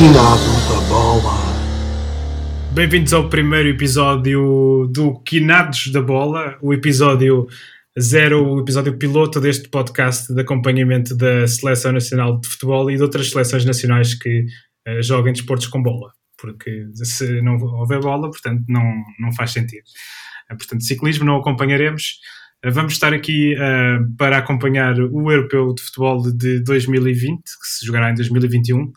[0.00, 1.36] Quinados da Bola.
[2.72, 7.46] Bem-vindos ao primeiro episódio do Quinados da Bola, o episódio
[8.00, 13.02] zero, o episódio piloto deste podcast de acompanhamento da Seleção Nacional de Futebol e de
[13.02, 14.46] outras seleções nacionais que
[14.88, 19.84] uh, desportos com bola, porque se não houver bola, portanto, não, não faz sentido.
[20.50, 22.20] Uh, portanto, ciclismo não acompanharemos.
[22.64, 23.54] Uh, vamos estar aqui
[24.16, 28.90] para acompanhar o Europeu de Futebol de 2020, que se jogará em 2021.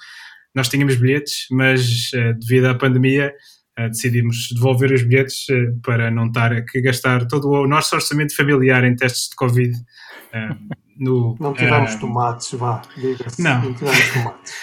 [0.54, 3.34] Nós tínhamos bilhetes, mas devido à pandemia
[3.80, 8.36] Uh, decidimos devolver os bilhetes uh, para não estar a gastar todo o nosso orçamento
[8.36, 9.76] familiar em testes de Covid.
[9.76, 13.42] Uh, no, não tivemos tomates, vá, diga-se.
[13.42, 13.64] Não.
[13.64, 14.54] não tivemos tomates.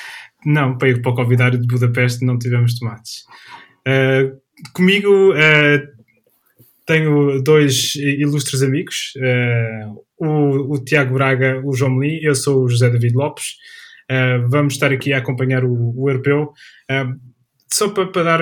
[0.46, 3.24] não, para ir para o Covidário de Budapeste não tivemos tomates.
[4.72, 5.32] comigo
[6.86, 9.12] tenho dois ilustres amigos,
[10.18, 13.56] o, o, Tiago Braga, o João Melim, eu sou o José David Lopes.
[14.48, 16.52] Vamos estar aqui a acompanhar o, o europeu
[17.72, 18.40] só para, para, dar,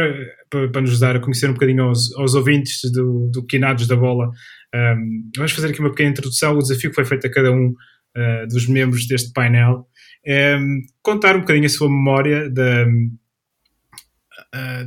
[0.48, 3.94] para, para, nos dar a conhecer um bocadinho aos, aos ouvintes do, do Quinados da
[3.94, 4.30] Bola,
[4.74, 6.56] um, vamos fazer aqui uma pequena introdução.
[6.56, 9.86] O desafio que foi feito a cada um uh, dos membros deste painel
[10.26, 10.58] é
[11.02, 13.18] contar um bocadinho a sua memória uh,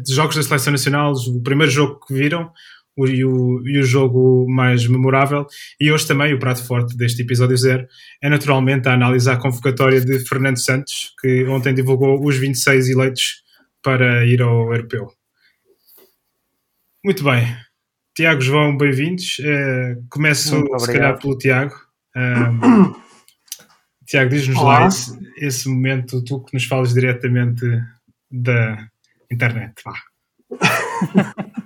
[0.04, 2.52] de jogos da Seleção Nacional, o primeiro jogo que viram
[2.98, 5.46] e, o, e o jogo mais memorável.
[5.80, 7.88] E hoje também o prato forte deste episódio zero
[8.22, 13.44] é naturalmente a análise à convocatória de Fernando Santos, que ontem divulgou os 26 eleitos
[13.82, 15.12] para ir ao europeu.
[17.04, 17.56] Muito bem.
[18.16, 19.40] Tiago, João, bem-vindos.
[19.40, 21.74] Uh, começo, se calhar, pelo Tiago.
[24.06, 27.66] Tiago, diz-nos lá esse, esse, momento, tu que nos falas diretamente
[28.30, 28.88] da
[29.32, 29.74] internet.
[29.86, 29.94] Vá.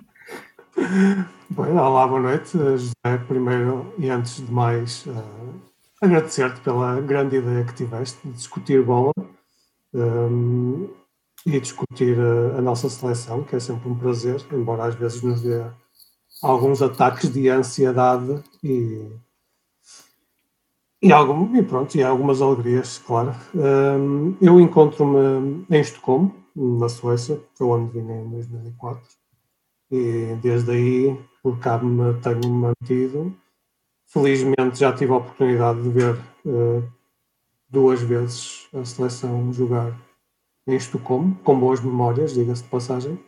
[0.76, 2.58] Bem, olá, boa noite.
[2.58, 5.62] José, primeiro e antes de mais, uh,
[6.02, 9.14] agradecer-te pela grande ideia que tiveste de discutir bola.
[9.94, 10.90] Um,
[11.46, 15.42] e discutir a, a, nossa seleção, que é sempre um prazer, embora às vezes nos
[15.44, 15.64] dê
[16.42, 19.08] alguns ataques de ansiedade e,
[21.02, 23.34] e, algum, e pronto, e algumas alegrias, claro.
[23.54, 29.08] Um, eu encontro-me em Estocolmo, na Suécia, foi onde vim em 2004,
[29.92, 33.36] e desde aí por cá me tenho mantido.
[34.08, 36.16] Felizmente já tive a oportunidade de ver
[36.46, 36.84] uh,
[37.70, 39.96] duas vezes a seleção jogar
[40.68, 43.20] em Estocolmo, com boas memórias, diga-se de passagem.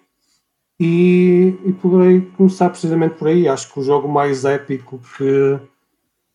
[0.79, 3.47] E, e poderei começar precisamente por aí.
[3.47, 5.59] Acho que o jogo mais épico que,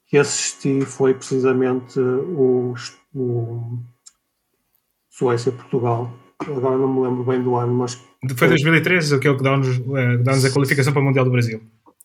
[0.06, 2.74] que assisti foi precisamente o,
[3.14, 3.78] o
[5.10, 6.10] Suécia-Portugal.
[6.50, 7.94] Agora não me lembro bem do ano, mas.
[8.36, 11.60] Foi 2013, aquele que dá-nos eh, dá a qualificação para o Mundial do Brasil.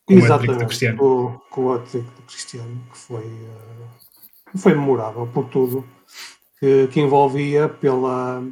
[0.05, 0.97] Com Exatamente, o Cristiano.
[0.97, 5.85] Com, com o do Cristiano, que foi, uh, foi memorável por tudo
[6.59, 8.43] que, que envolvia pela,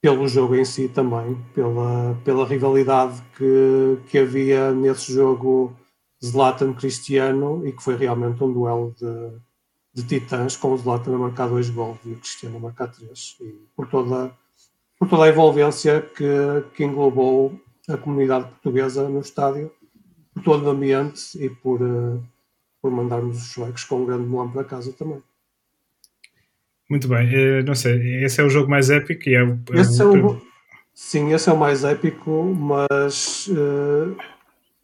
[0.00, 5.76] pelo jogo em si também, pela, pela rivalidade que, que havia nesse jogo
[6.24, 11.48] Zlatan-Cristiano e que foi realmente um duelo de, de titãs, com o Zlatan a marcar
[11.48, 13.36] dois gols e o Cristiano a marcar três.
[13.40, 14.32] E por toda,
[15.02, 16.24] por toda a envolvência que,
[16.76, 19.72] que englobou a comunidade portuguesa no estádio,
[20.32, 22.22] por todo o ambiente e por, uh,
[22.80, 25.20] por mandarmos os suecos com um grande melão para casa também.
[26.88, 29.80] Muito bem, uh, não sei, esse é o jogo mais épico e é, o, é
[29.80, 30.00] esse.
[30.00, 30.40] É o
[30.94, 34.16] sim, esse é o mais épico, mas uh,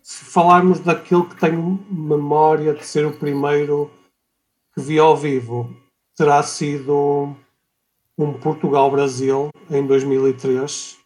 [0.02, 3.88] se falarmos daquilo que tenho memória de ser o primeiro
[4.74, 5.76] que vi ao vivo,
[6.16, 7.36] terá sido
[8.18, 10.98] um Portugal-Brasil em 2003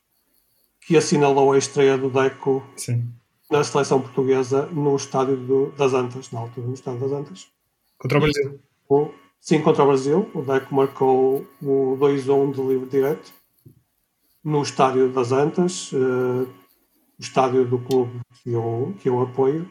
[0.81, 3.09] que assinalou a estreia do Deco sim.
[3.51, 7.47] na seleção portuguesa no estádio do, das Antas, na altura no estádio das Antas.
[7.99, 8.61] Contra o Brasil.
[8.89, 9.11] O,
[9.43, 10.31] Sim, contra o Brasil.
[10.35, 13.33] O Deco marcou o 2-1 de livre direto
[14.43, 16.49] no estádio das Antas, uh, o
[17.19, 19.69] estádio do clube que eu, que eu apoio.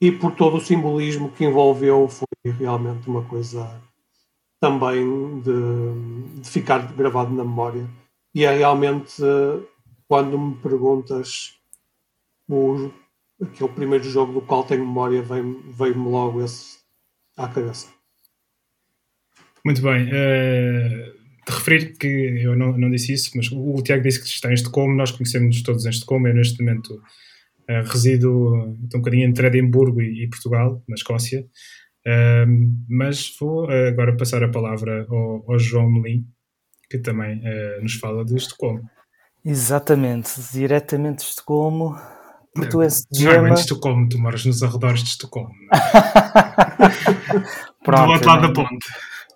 [0.00, 3.80] E por todo o simbolismo que envolveu, foi realmente uma coisa
[4.60, 7.88] também de, de ficar gravado na memória.
[8.34, 9.66] E é realmente, uh,
[10.06, 11.58] quando me perguntas
[12.48, 12.90] o,
[13.42, 16.78] aquele primeiro jogo do qual tenho memória, veio-me veio logo esse
[17.36, 17.88] à cabeça.
[19.64, 20.08] Muito bem.
[20.08, 24.26] Uh, de referir que eu não, não disse isso, mas o, o Tiago disse que
[24.26, 29.26] está em Estocolmo, nós conhecemos todos em Estocolmo, eu neste momento uh, resido um bocadinho
[29.26, 31.46] entre Edimburgo e, e Portugal, na Escócia,
[32.06, 32.46] uh,
[32.88, 36.26] mas vou agora passar a palavra ao, ao João Melim,
[36.90, 37.40] que também
[37.80, 38.82] nos fala de Estocolmo.
[39.44, 41.96] Exatamente, diretamente de Estocolmo,
[42.54, 43.50] portuense de Gema.
[43.50, 45.54] É de Estocolmo, tu moras nos arredores de Estocolmo.
[47.84, 48.86] Pronto, Do outro lado da ponte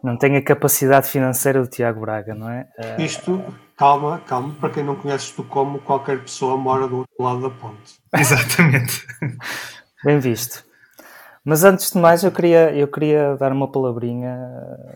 [0.04, 2.68] não tem a capacidade financeira do Tiago Braga, não é?
[2.78, 3.42] Uh, isto,
[3.74, 7.94] calma, calma, para quem não conhece Estocolmo, qualquer pessoa mora do outro lado da ponte.
[8.14, 9.06] Exatamente.
[10.04, 10.62] Bem visto.
[11.44, 14.38] Mas antes de mais, eu queria, eu queria dar uma palavrinha.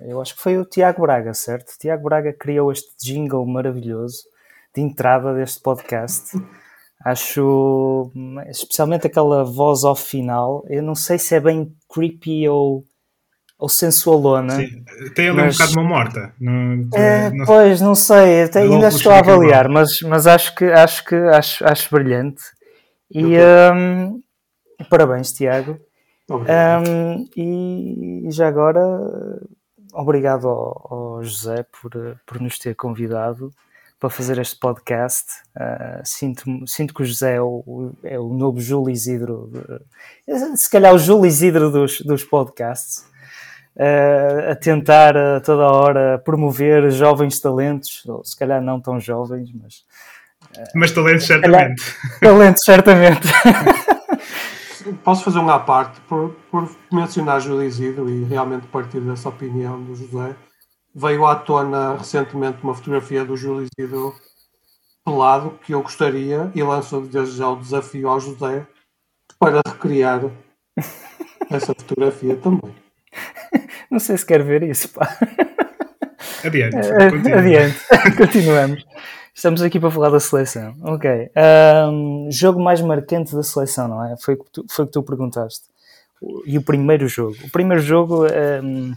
[0.01, 1.73] Eu acho que foi o Tiago Braga, certo?
[1.73, 4.23] O Tiago Braga criou este jingle maravilhoso
[4.75, 6.39] de entrada deste podcast.
[7.05, 8.11] Acho
[8.49, 10.65] especialmente aquela voz off final.
[10.69, 12.83] Eu não sei se é bem creepy ou,
[13.59, 14.57] ou sensualona.
[14.57, 14.85] Sim.
[15.15, 15.55] Tem ali mas...
[15.55, 16.35] um bocado uma morta.
[16.41, 17.45] Não, é, não...
[17.45, 21.65] Pois, não sei, até, ainda estou a avaliar, mas, mas acho que acho que acho,
[21.67, 22.43] acho brilhante.
[23.11, 23.37] E
[23.75, 24.23] um,
[24.89, 25.79] parabéns, Tiago.
[26.31, 28.83] Um, e já agora,
[29.93, 31.91] obrigado ao, ao, José por,
[32.27, 33.51] por nos ter convidado
[33.99, 35.25] para fazer este podcast.
[35.57, 39.51] Uh, sinto, sinto que o José é o, é o novo Júlio Isidro,
[40.27, 43.07] de, se calhar o Júlio Isidro dos, dos podcasts,
[43.77, 49.51] uh, a tentar a toda hora promover jovens talentos, ou se calhar não tão jovens,
[49.53, 49.85] mas.
[50.57, 51.83] Uh, mas talentos certamente.
[52.21, 53.29] Talentos certamente.
[54.93, 59.83] posso fazer uma à parte por, por mencionar Júlio Isidro e realmente partir dessa opinião
[59.83, 60.35] do José.
[60.95, 64.15] Veio à tona recentemente uma fotografia do Júlio Isidro
[65.05, 68.67] pelado que eu gostaria e lanço desde já o desafio ao José
[69.39, 70.23] para recriar
[71.51, 72.75] essa fotografia também.
[73.91, 75.19] Não sei se quer ver isso, pá.
[76.45, 76.77] Adiante.
[76.77, 77.79] Adiante.
[78.17, 78.85] Continuamos.
[79.39, 80.75] Estamos aqui para falar da seleção.
[80.83, 81.31] Ok.
[81.93, 84.17] Um, jogo mais marcante da seleção, não é?
[84.17, 85.67] Foi o que tu, foi que tu perguntaste.
[86.45, 87.37] E o primeiro jogo.
[87.45, 88.93] O primeiro jogo, um,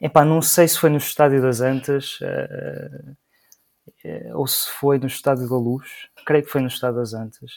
[0.00, 3.16] epá, não sei se foi no Estádio das Antas uh,
[4.38, 5.90] ou se foi no Estádio da Luz.
[6.24, 7.54] Creio que foi no Estádio das Antas.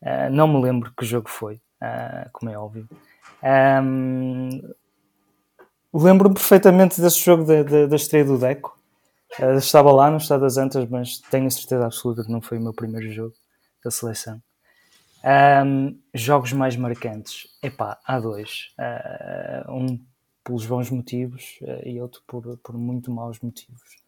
[0.00, 2.88] Uh, não me lembro que jogo foi, uh, como é óbvio.
[3.84, 4.62] Um,
[5.92, 8.81] Lembro-me perfeitamente desse jogo da estreia do Deco.
[9.38, 12.58] Uh, estava lá no Estado das Antas, mas tenho a certeza absoluta que não foi
[12.58, 13.34] o meu primeiro jogo
[13.82, 14.42] da seleção.
[15.64, 17.46] Um, jogos mais marcantes.
[17.62, 18.74] Epá, há dois.
[18.78, 20.04] Uh, um
[20.44, 24.02] pelos bons motivos uh, e outro por, por muito maus motivos.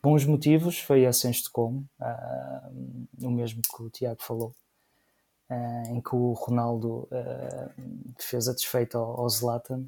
[0.00, 1.88] bons motivos foi esse em Estocolmo,
[3.20, 4.54] o mesmo que o Tiago falou,
[5.90, 7.08] em que o Ronaldo
[8.18, 9.86] fez a desfeita ao, ao Zlatan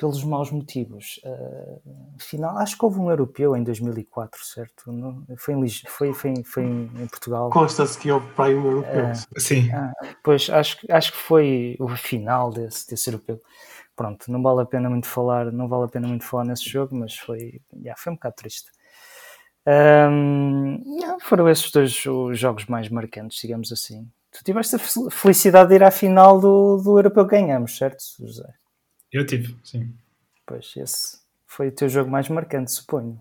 [0.00, 1.20] pelos maus motivos.
[1.22, 4.90] Uh, afinal, acho que houve um europeu em 2004, certo?
[4.90, 7.50] Não, foi, em, foi, foi, foi em Portugal.
[7.50, 9.04] Consta-se que houve para aí um europeu.
[9.04, 9.68] Uh, Sim.
[9.68, 9.92] Uh,
[10.24, 13.42] pois, acho, acho que foi o final desse, desse europeu.
[13.94, 16.96] Pronto, não vale a pena muito falar, não vale a pena muito falar nesse jogo,
[16.96, 18.70] mas foi, yeah, foi um bocado triste.
[19.66, 24.08] Um, yeah, foram esses dois os jogos mais marcantes, digamos assim.
[24.32, 24.78] Tu tiveste a
[25.10, 28.48] felicidade de ir à final do, do europeu que ganhamos, certo, José?
[29.12, 29.92] Eu tive, sim.
[30.46, 33.18] Pois, esse foi o teu jogo mais marcante, suponho.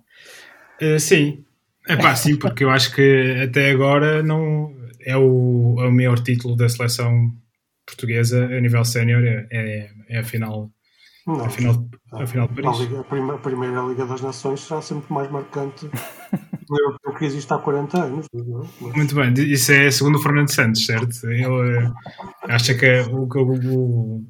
[0.82, 1.44] Uh, sim.
[1.88, 6.20] É pá, sim, porque eu acho que até agora não é o, é o maior
[6.20, 7.34] título da seleção
[7.86, 10.70] portuguesa a nível sénior, é, é, é a final.
[11.26, 12.80] Não, a final, a final de Paris.
[12.80, 17.26] A, Liga, a, primeira, a, primeira, Liga das Nações será sempre mais marcante do que
[17.26, 18.26] existe há 40 anos.
[18.34, 18.96] Mas...
[18.96, 21.28] Muito bem, isso é segundo o Fernando Santos, certo?
[21.28, 21.94] Ele uh,
[22.44, 24.26] acha que o, o,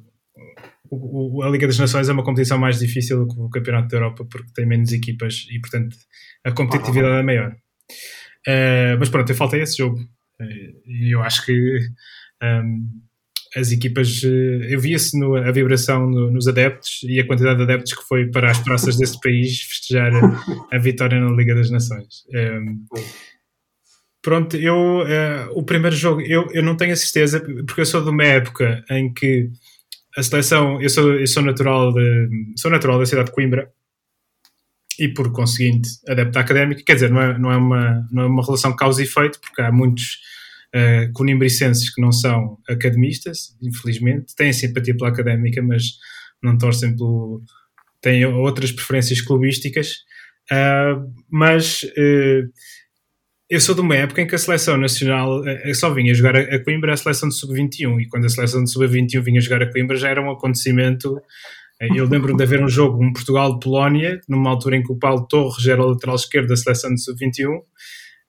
[1.44, 4.24] a Liga das Nações é uma competição mais difícil do que o Campeonato da Europa
[4.24, 5.96] porque tem menos equipas e, portanto,
[6.44, 7.54] a competitividade é maior.
[8.48, 11.78] Uh, mas pronto, eu faltei esse jogo uh, e eu acho que
[12.42, 12.80] um, ehm,
[13.54, 17.92] as equipas, uh, eu via-se a vibração no, nos adeptos e a quantidade de adeptos
[17.92, 22.24] que foi para as praças desse país festejar a, a, vitória na Liga das Nações.
[22.32, 22.78] Um, ehm,
[24.22, 25.04] pronto, eu,
[25.52, 28.84] o primeiro jogo, eu, eu não tenho a certeza, porque eu sou de uma época
[28.90, 29.50] em que
[30.16, 33.70] a seleção, eu sou, eu sou natural de, sou natural da cidade de Coimbra
[34.98, 38.44] e por conseguinte adepto académico, quer dizer, não é, não é, uma, não é uma
[38.44, 40.18] relação causa e efeito, porque há muitos
[40.74, 45.92] uh, conimbricenses que não são academistas, infelizmente, têm simpatia pela académica, mas
[46.42, 47.42] não torcem pelo.
[48.00, 50.04] têm outras preferências clubísticas,
[50.52, 52.50] uh, mas uh,
[53.50, 56.62] eu sou de uma época em que a seleção nacional eh, só vinha jogar a
[56.62, 59.96] Coimbra a seleção de sub-21 e quando a seleção de sub-21 vinha jogar a Coimbra
[59.96, 61.20] já era um acontecimento.
[61.80, 65.26] Eh, eu lembro de haver um jogo, um Portugal-Polónia, numa altura em que o Paulo
[65.26, 67.48] Torres era o lateral esquerdo da seleção de sub-21,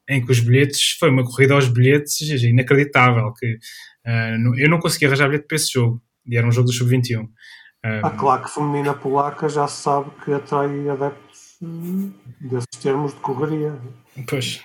[0.09, 3.53] em que os bilhetes, foi uma corrida aos bilhetes inacreditável, que
[4.07, 7.25] uh, eu não conseguia arranjar bilhete para esse jogo, e era um jogo do sub-21.
[7.25, 11.30] Uh, a claque feminina polaca já se sabe que atrai adeptos
[11.61, 13.77] desses termos de correria.
[14.27, 14.61] Pois.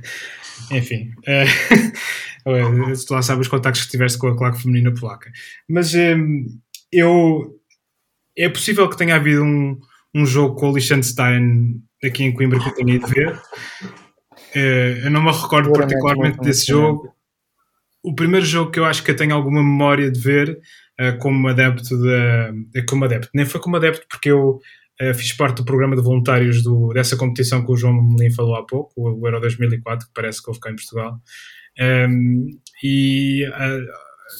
[0.70, 1.12] Enfim.
[2.46, 5.30] Uh, tu lá sabes os contactos que tiveste com a claque feminina polaca.
[5.68, 6.46] Mas um,
[6.90, 7.60] eu.
[8.34, 9.78] É possível que tenha havido um,
[10.14, 13.34] um jogo com o Liechtenstein aqui em Coimbra que eu tenho ido ver.
[14.56, 17.14] Uh, eu não me recordo particularmente desse jogo.
[18.02, 20.58] O primeiro jogo que eu acho que eu tenho alguma memória de ver
[20.98, 22.52] uh, como adepto da.
[22.88, 24.60] Como adepto, nem foi como adepto porque eu
[25.00, 28.56] uh, fiz parte do programa de voluntários do, dessa competição que o João Melim falou
[28.56, 31.20] há pouco, o, Euro 2004, que parece que houve cá em Portugal.
[31.78, 32.46] Um, ehm,
[32.82, 33.44] e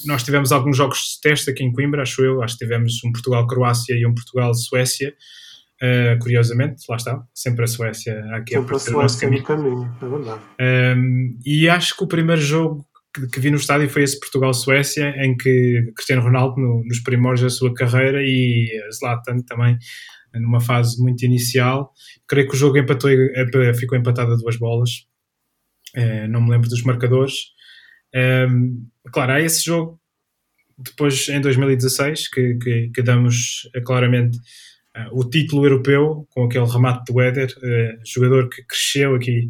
[0.07, 2.43] nós tivemos alguns jogos de teste aqui em Coimbra, acho eu.
[2.43, 5.15] Acho que tivemos um Portugal-Croácia e um Portugal-Suécia.
[5.83, 10.41] Uh, curiosamente, lá está, sempre a Suécia aqui sempre a Suécia no caminho, é verdade.
[10.61, 15.15] Um, e acho que o primeiro jogo que, que vi no estádio foi esse Portugal-Suécia,
[15.25, 19.79] em que Cristiano Ronaldo, no, nos primórdios da sua carreira, e Zlatan também,
[20.35, 21.93] numa fase muito inicial.
[22.29, 23.11] Creio que o jogo empatou,
[23.75, 25.07] ficou empatado a duas bolas,
[25.97, 27.53] uh, não me lembro dos marcadores.
[28.15, 29.99] Um, claro, há esse jogo
[30.79, 34.39] depois em 2016 que, que, que damos uh, claramente
[35.13, 37.49] o título europeu com aquele remate do Éder,
[38.05, 39.49] jogador que cresceu aqui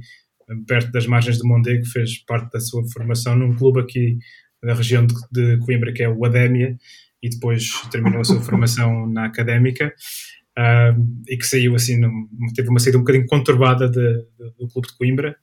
[0.67, 4.19] perto das margens de Mondego, fez parte da sua formação num clube aqui
[4.63, 6.77] da região de, de Coimbra que é o Adémia
[7.23, 9.95] e depois terminou a sua formação na Académica
[11.29, 14.01] e que saiu assim, num, teve uma saída um bocadinho conturbada de,
[14.39, 15.37] de, do clube de Coimbra,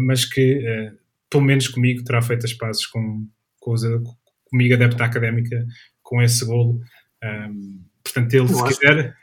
[0.00, 0.92] mas que
[1.34, 3.26] pelo menos comigo, terá feito as pazes com,
[3.58, 3.82] com os,
[4.44, 5.66] comigo, adepto da académica,
[6.00, 6.80] com esse golo.
[7.24, 9.16] Um, portanto, ele, eu se quiser.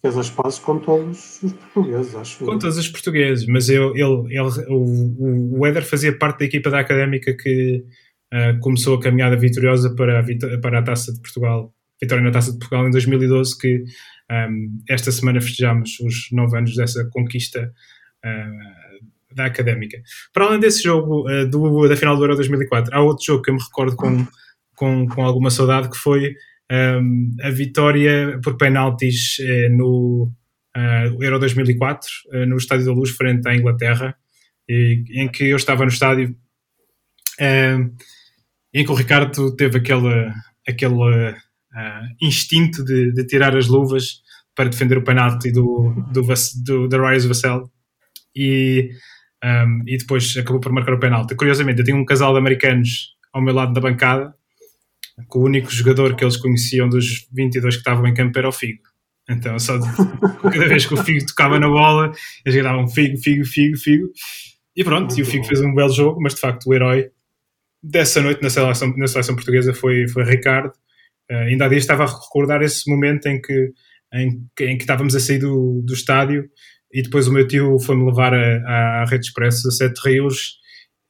[0.00, 2.38] Fez as pazes com todos os portugueses, acho.
[2.38, 6.70] Com todos os portugueses, mas eu, ele, ele, o, o Éder fazia parte da equipa
[6.70, 7.84] da académica que
[8.32, 12.52] uh, começou a caminhada vitoriosa para a, para a Taça de Portugal, vitória na Taça
[12.52, 13.84] de Portugal em 2012, que
[14.30, 17.72] um, esta semana festejamos os nove anos dessa conquista.
[18.24, 19.96] Uh, da Académica.
[20.30, 23.50] Para além desse jogo uh, do, da final do Euro 2004, há outro jogo que
[23.50, 24.26] eu me recordo com,
[24.76, 26.34] com, com alguma saudade que foi
[26.70, 30.30] um, a vitória por penaltis uh, no
[31.20, 32.08] Euro 2004,
[32.46, 34.14] no Estádio da Luz, frente à Inglaterra,
[34.66, 36.34] e, em que eu estava no estádio
[37.38, 37.90] ehm,
[38.72, 40.32] em que o Ricardo teve aquele,
[40.66, 41.34] aquele
[42.20, 44.20] instinto de, de, tirar as luvas
[44.54, 46.22] para defender o penalti do, do,
[46.64, 47.70] do, do Vassell
[48.36, 48.90] e
[49.44, 51.34] um, e depois acabou por marcar o penalti.
[51.34, 54.34] Curiosamente, eu tinha um casal de americanos ao meu lado da bancada,
[55.30, 58.52] que o único jogador que eles conheciam dos 22 que estavam em campo era o
[58.52, 58.82] Figo.
[59.28, 59.86] Então, só de,
[60.42, 62.12] cada vez que o Figo tocava na bola,
[62.44, 64.08] eles gritavam Figo, Figo, Figo, Figo.
[64.76, 67.10] E pronto, e o Figo fez um belo jogo, mas de facto o herói
[67.82, 70.72] dessa noite na seleção, na seleção portuguesa foi, foi Ricardo.
[71.32, 73.72] Uh, ainda há dias estava a recordar esse momento em que,
[74.12, 76.48] em, em que estávamos a sair do, do estádio
[76.92, 80.58] e depois o meu tio foi-me levar à Rede Expresso a Sete Rios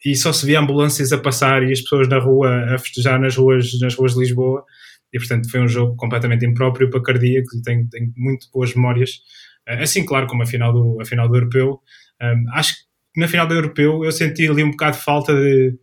[0.04, 3.36] e só se via ambulâncias a passar e as pessoas na rua a festejar nas
[3.36, 4.64] ruas, nas ruas de Lisboa.
[5.12, 9.20] E portanto foi um jogo completamente impróprio para cardíacos e tenho, tenho muito boas memórias.
[9.66, 11.80] Eh, assim claro como a final do, a final do Europeu.
[12.20, 15.74] Um, acho que na final do Europeu eu senti ali um bocado de falta de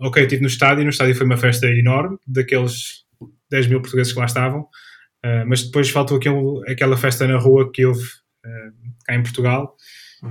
[0.00, 3.03] ok, eu estive no estádio no estádio foi uma festa enorme daqueles
[3.54, 7.70] 10 mil portugueses que lá estavam uh, mas depois faltou aquele, aquela festa na rua
[7.72, 8.72] que houve uh,
[9.06, 9.74] cá em Portugal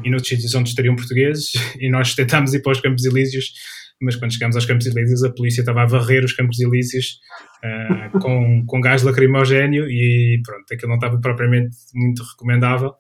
[0.04, 3.54] e noutros sítios onde estariam portugueses e nós tentámos ir para os Campos Elíseos
[4.02, 7.20] mas quando chegámos aos Campos Elíseos a polícia estava a varrer os Campos Elíseos
[7.64, 12.94] uh, com, com gás lacrimogéneo e pronto, aquilo não estava propriamente muito recomendável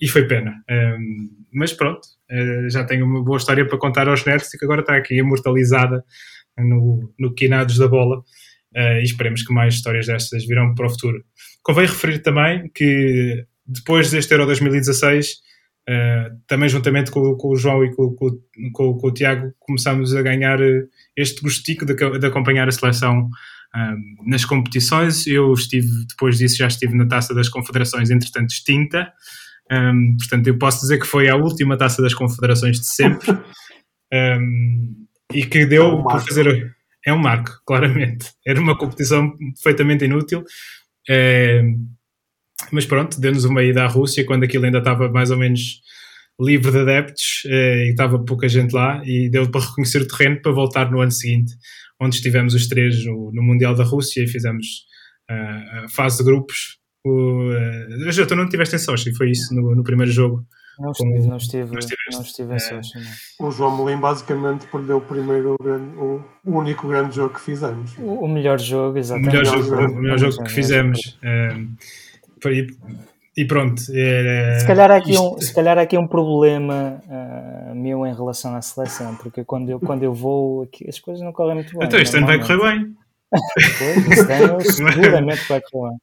[0.00, 0.52] e foi pena.
[0.70, 2.00] Um, mas pronto,
[2.30, 5.16] uh, já tenho uma boa história para contar aos netos e que agora está aqui
[5.16, 6.04] imortalizada
[6.58, 8.22] no, no Quinados da Bola
[8.76, 11.24] uh, e esperemos que mais histórias destas virão para o futuro.
[11.62, 15.32] Convém referir também que depois deste Euro 2016, uh,
[15.88, 20.22] eh, também juntamente com, com, o João e com, com, com, o Tiago, começámos a
[20.22, 20.84] ganhar eh,
[21.16, 23.28] este gostico de, de acompanhar a seleção
[24.24, 25.26] nas competições.
[25.26, 29.12] Eu estive, depois disso, já estive na Taça das Confederações, entretanto extinta.
[29.72, 33.32] Um, portanto, eu posso dizer que foi a última Taça das Confederações de sempre.
[34.12, 36.73] Um, e que deu é por fazer.
[37.06, 38.30] É um marco, claramente.
[38.46, 40.44] Era uma competição perfeitamente inútil.
[41.08, 41.62] É,
[42.72, 45.82] mas pronto, deu-nos uma ida à Rússia quando aquilo ainda estava mais ou menos
[46.40, 50.40] livre de adeptos eh, e estava pouca gente lá e deu para reconhecer o terreno
[50.42, 51.52] para voltar no ano seguinte,
[52.00, 54.66] onde estivemos os três no, no Mundial da Rússia e fizemos
[55.30, 56.78] uh, a fase de grupos.
[57.04, 60.44] O, uh, já tu não estiveste em Sochi, foi isso no, no primeiro jogo?
[60.78, 61.72] Não estive, não estive,
[62.12, 62.98] não estive em Sochi.
[63.40, 67.96] O João Molim basicamente perdeu o primeiro, o, o único grande jogo que fizemos.
[67.98, 69.28] O, o melhor jogo, exatamente.
[69.28, 71.18] O melhor jogo, o melhor jogo que fizemos.
[72.46, 72.66] E,
[73.36, 73.82] e pronto.
[73.92, 75.34] É, se, calhar aqui isto...
[75.34, 79.80] um, se calhar aqui um problema uh, meu em relação à seleção, porque quando eu,
[79.80, 81.86] quando eu vou aqui, as coisas não correm muito bem.
[81.86, 82.94] Então este ano vai correr bem.
[84.12, 85.98] Este ano seguramente vai correr bem.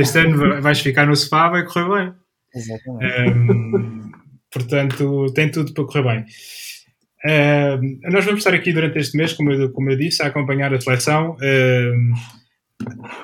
[0.00, 2.14] Este ano vais ficar no sofá, vai correr bem.
[2.54, 4.11] Um,
[4.52, 6.24] portanto, tem tudo para correr bem.
[7.24, 10.74] Uh, nós vamos estar aqui durante este mês, como eu, como eu disse, a acompanhar
[10.74, 11.36] a seleção.
[11.36, 12.14] Uh,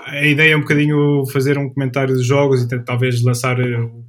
[0.07, 4.05] a ideia é um bocadinho fazer um comentário dos jogos e talvez lançar uh,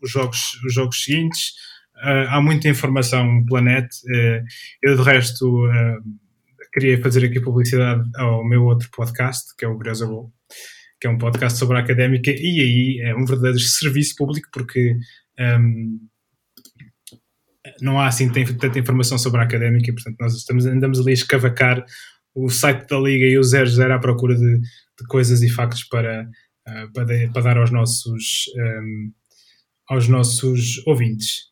[0.00, 1.54] os, jogos, os jogos seguintes.
[2.28, 3.88] há muita informação pela net.
[4.82, 5.68] eu, de resto,
[6.72, 10.32] queria fazer aqui publicidade ao meu outro podcast, que é o Briosa Gol,
[11.00, 14.96] que é um podcast sobre a académica, e aí é um verdadeiro serviço público, porque.
[15.40, 15.98] Um,
[17.80, 21.84] não há assim tanta informação sobre a académica, portanto nós estamos, andamos ali a escavacar
[22.34, 26.28] o site da Liga e o 00 à procura de, de coisas e factos para,
[26.68, 29.12] uh, para, para, dar aos nossos, um,
[29.88, 31.44] aos nossos ouvintes.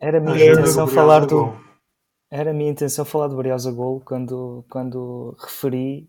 [0.00, 1.54] Era a minha intenção falar do.
[2.30, 6.08] Era a minha intenção falar do Briosa Gol quando, quando referi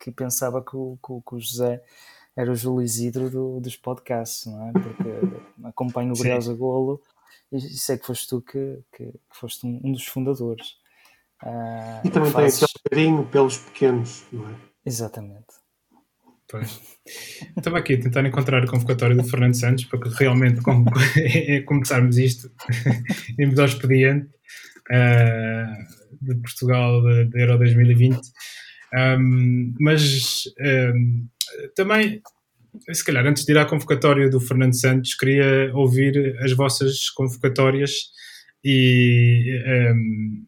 [0.00, 1.80] que pensava que o, que o José
[2.36, 4.72] era o Júlio Isidro do, dos podcasts, não é?
[4.72, 5.08] Porque
[5.64, 7.00] acompanho o Briosa Golo
[7.52, 10.66] e sei que foste tu que, que, que foste um, um, dos fundadores.
[11.42, 12.60] Uh, e também fazes...
[12.60, 14.54] tem aquele carinho pelos pequenos, não é?
[14.84, 15.46] Exatamente.
[16.48, 16.80] Pois.
[17.56, 20.60] Estava aqui a tentar encontrar a convocatória do Fernando Santos para que realmente
[21.66, 22.50] começarmos isto,
[23.38, 24.28] irmos ao expediente
[24.92, 28.20] uh, de Portugal da Euro 2020.
[28.94, 31.28] Um, mas um,
[31.74, 32.22] também
[32.92, 38.10] se calhar antes de ir à convocatória do Fernando Santos, queria ouvir as vossas convocatórias
[38.64, 39.60] e
[39.94, 40.46] um,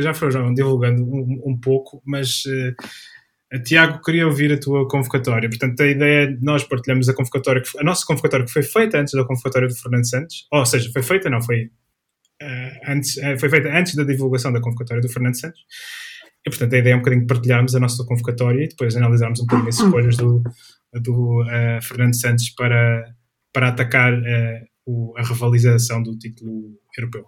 [0.00, 5.48] já foram divulgando um, um pouco, mas uh, Tiago, queria ouvir a tua convocatória.
[5.48, 8.98] Portanto, a ideia é nós partilhamos a convocatória, que, a nossa convocatória que foi feita
[8.98, 11.70] antes da convocatória do Fernando Santos, ou seja, foi feita, não foi
[12.42, 15.60] uh, antes, uh, foi feita antes da divulgação da convocatória do Fernando Santos.
[16.46, 19.46] E, portanto, a ideia é um bocadinho partilharmos a nossa convocatória e depois analisarmos um
[19.46, 20.42] bocadinho as escolhas do,
[21.00, 23.14] do uh, Fernando Santos para,
[23.52, 27.26] para atacar uh, o, a rivalização do título europeu.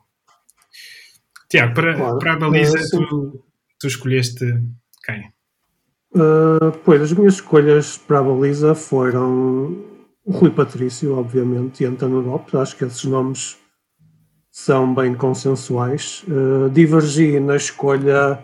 [1.48, 2.18] Tiago, para, claro.
[2.18, 3.44] para a baliza, uh, tu,
[3.78, 4.44] tu, escolheste
[5.04, 5.32] quem?
[6.84, 9.84] pois, as minhas escolhas para a baliza foram
[10.24, 12.54] o Rui Patrício, obviamente, e António Lopes.
[12.54, 13.58] Acho que esses nomes
[14.50, 16.24] são bem consensuais.
[16.72, 18.42] divergi na escolha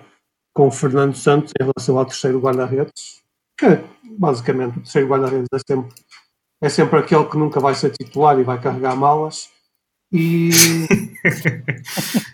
[0.53, 3.23] com o Fernando Santos em relação ao terceiro guarda-redes,
[3.59, 3.83] que
[4.19, 5.95] basicamente, o terceiro guarda-redes é sempre,
[6.61, 9.51] é sempre aquele que nunca vai ser titular e vai carregar malas.
[10.13, 10.51] E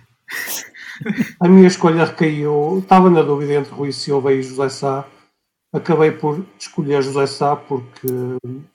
[1.40, 2.78] a minha escolha recaiu.
[2.78, 5.08] Estava na dúvida entre Rui Silva e José Sá.
[5.72, 8.08] Acabei por escolher José Sá porque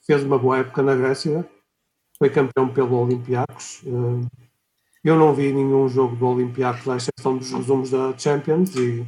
[0.05, 1.47] fez uma boa época na Grécia,
[2.17, 3.81] foi campeão pelo Olympiacos.
[3.85, 4.27] Eh,
[5.03, 9.05] eu não vi nenhum jogo do Olympiacos, à exceção dos resumos da Champions, e,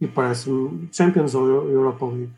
[0.00, 2.32] e parece-me Champions ou Europa League.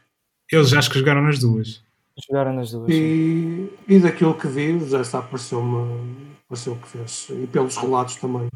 [0.53, 1.83] Eles acho que jogaram nas duas.
[2.29, 2.91] Jogaram nas duas.
[2.91, 7.29] E, e daquilo que vi, o José Sá pareceu-me pareceu que fez.
[7.31, 8.51] E pelos relatos também,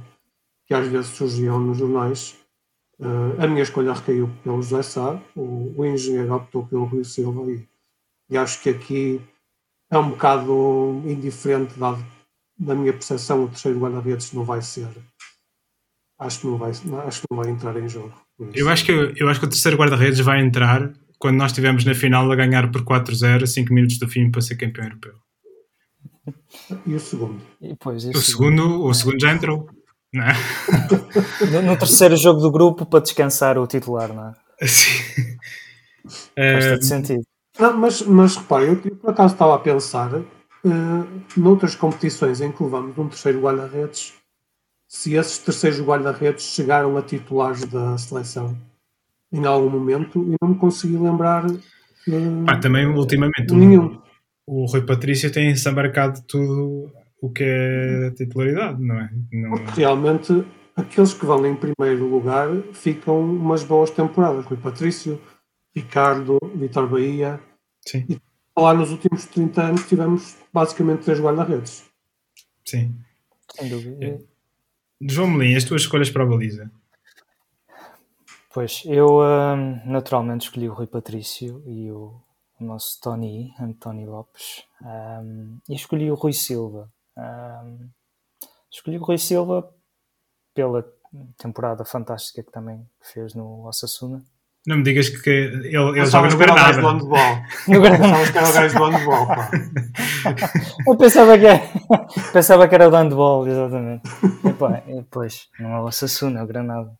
[0.66, 2.36] que às vezes surgiam nos jornais,
[3.00, 7.50] uh, a minha escolha recaiu pelo José Sá, o, o engenheiro optou pelo Rui Silva
[7.50, 7.66] e,
[8.28, 9.20] e acho que aqui
[9.90, 12.04] é um bocado indiferente, dado
[12.58, 14.88] na minha percepção, o terceiro guarda-redes não vai ser.
[16.18, 18.12] Acho que não vai, acho que não vai entrar em jogo.
[18.54, 21.94] Eu acho, que, eu acho que o terceiro guarda-redes vai entrar quando nós estivemos na
[21.94, 25.14] final a ganhar por 4-0, 5 minutos do fim para ser campeão europeu.
[26.86, 27.40] E o segundo?
[27.60, 29.68] E depois, o, segundo, segundo, o segundo já entrou.
[30.12, 30.32] Não é?
[31.52, 34.34] no, no, terceiro jogo do grupo para descansar o titular, não é?
[34.66, 35.36] Sim.
[36.34, 37.22] Faz todo sentido.
[37.58, 40.24] Não, mas, mas repare, eu, eu por acaso estava a pensar uh,
[41.36, 44.14] noutras competições em que levamos um terceiro guarda-redes,
[44.88, 48.56] se esses terceiros guarda-redes chegaram a titulares da seleção
[49.32, 51.46] em algum momento e não me consegui lembrar.
[51.46, 54.00] Uh, também ultimamente nenhum.
[54.46, 59.10] O, o Rui Patrício tem-se embarcado tudo o que é titularidade, não é?
[59.32, 59.54] Não...
[59.74, 64.44] Realmente, aqueles que vão em primeiro lugar ficam umas boas temporadas.
[64.44, 65.20] Rui Patrício,
[65.74, 67.40] Ricardo, Vitor Bahia.
[67.86, 68.04] Sim.
[68.08, 68.20] E
[68.56, 71.84] lá nos últimos 30 anos tivemos basicamente três guarda-redes.
[72.64, 72.94] Sim.
[73.54, 74.04] Sem dúvida.
[74.04, 74.18] É.
[75.02, 76.70] João Melim, as tuas escolhas para a baliza?
[78.56, 82.18] Pois, eu hum, naturalmente escolhi o Rui Patrício e o,
[82.58, 86.90] o nosso Tony, António Lopes, um, e escolhi o Rui Silva.
[87.18, 87.90] Um,
[88.72, 89.68] escolhi o Rui Silva
[90.54, 90.82] pela
[91.36, 94.24] temporada fantástica que também fez no Osasuna.
[94.66, 96.80] Não me digas que ele, ele joga no Granada.
[96.80, 97.42] Do handball.
[97.68, 98.32] No Granada.
[98.32, 99.50] que era o gajo do handball, pá.
[100.88, 101.62] Eu pensava que, era,
[102.32, 104.08] pensava que era do handball, exatamente.
[104.42, 106.90] E, pá, e depois, não é o Osasuna, é o Granada.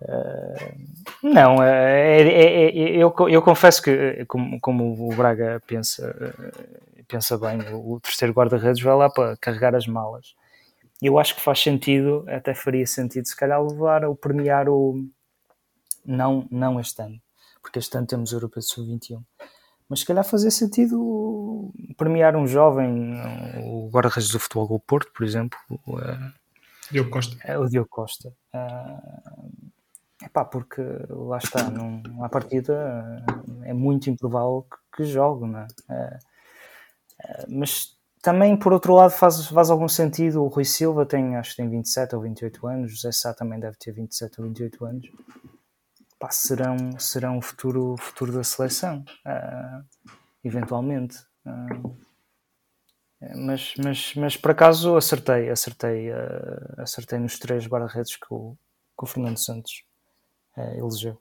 [0.00, 6.14] Uh, não, é, é, é, eu, eu confesso que, como, como o Braga pensa,
[7.06, 10.34] pensa bem, o, terceiro guarda-redes vai lá para carregar as malas.
[11.00, 15.04] Eu acho que faz sentido, até faria sentido, se calhar levar ou premiar o.
[16.04, 17.20] Não, não este ano,
[17.60, 19.22] porque este ano temos o Europeu Sub-21
[19.92, 23.12] mas se calhar fazia sentido premiar um jovem,
[23.62, 25.58] o guarda-redes do Futebol do Porto, por exemplo,
[26.92, 27.36] Diogo Costa.
[27.44, 28.32] É o Diogo Costa.
[28.54, 29.72] Uh,
[30.24, 33.24] epá, porque lá está, num, à partida
[33.64, 35.64] é muito improvável que, que jogue, não?
[35.64, 36.16] Uh,
[37.20, 40.44] uh, mas também, por outro lado, faz, faz algum sentido.
[40.44, 43.76] O Rui Silva tem, acho que tem 27 ou 28 anos, José Sá também deve
[43.76, 45.10] ter 27 ou 28 anos
[46.30, 49.84] serão, serão o futuro, futuro da seleção, uh,
[50.44, 51.16] eventualmente.
[53.22, 58.56] Uh, mas, mas, mas por acaso acertei, acertei, uh, acertei nos três guarda-redes que o,
[58.98, 59.84] que o Fernando Santos
[60.76, 61.18] elegeu.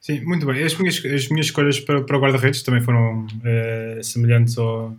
[0.00, 0.62] Sim, muito bem.
[0.62, 3.26] As minhas, as minhas escolhas para, para o guarda-redes também foram
[4.00, 4.96] semelhantes ao,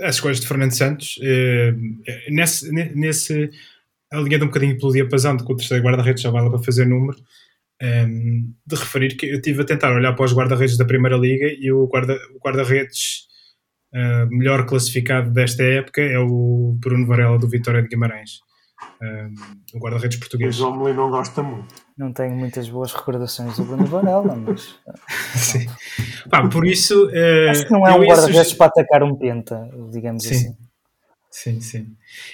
[0.00, 1.20] às escolhas de Fernando Santos.
[2.28, 3.50] nesse, nesse
[4.10, 7.18] alinhando um bocadinho pelo diapasão de que o terceiro guarda-redes já vale para fazer número,
[7.18, 11.16] um, ehm, de referir que eu estive a tentar olhar para os guarda-redes da Primeira
[11.16, 11.88] Liga e o
[12.42, 13.26] guarda-redes
[13.96, 18.40] uh, melhor classificado desta época é o Bruno Varela do Vitória de Guimarães,
[19.00, 19.34] um, ehm,
[19.74, 20.54] o guarda-redes português.
[20.56, 21.74] O João não gosta muito.
[21.96, 24.78] Não tenho muitas boas recordações do Bruno Varela, mas.
[25.34, 25.66] Sim.
[26.28, 27.06] Pá, por isso.
[27.06, 30.34] Uh, Acho que não é um guarda-redes para atacar um penta, digamos Sim.
[30.34, 30.66] assim.
[31.36, 31.86] Sim, sim.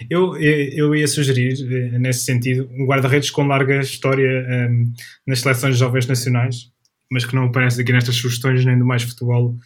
[0.09, 4.93] Eu, eu ia sugerir, eh, nesse sentido, um guarda-redes com larga história um, ehm,
[5.27, 6.71] nas seleções jovens nacionais,
[7.11, 9.57] mas que não aparece aqui nestas sugestões nem do Mais Futebol,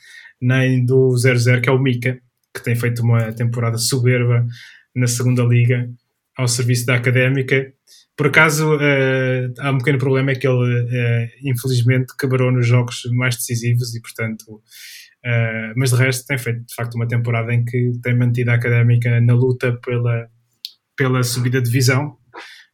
[0.40, 2.18] nem do 00, que é o Mica,
[2.54, 4.46] que tem feito uma temporada soberba
[4.94, 5.88] na segunda liga
[6.36, 7.72] ao serviço da Académica.
[8.16, 13.02] Por acaso, uh, há um pequeno problema, é que ele, uh, infelizmente, quebrou nos jogos
[13.12, 14.62] mais decisivos e, portanto,
[15.26, 18.54] Uh, mas de resto tem feito de facto uma temporada em que tem mantido a
[18.54, 20.28] académica na luta pela,
[20.96, 22.16] pela subida de divisão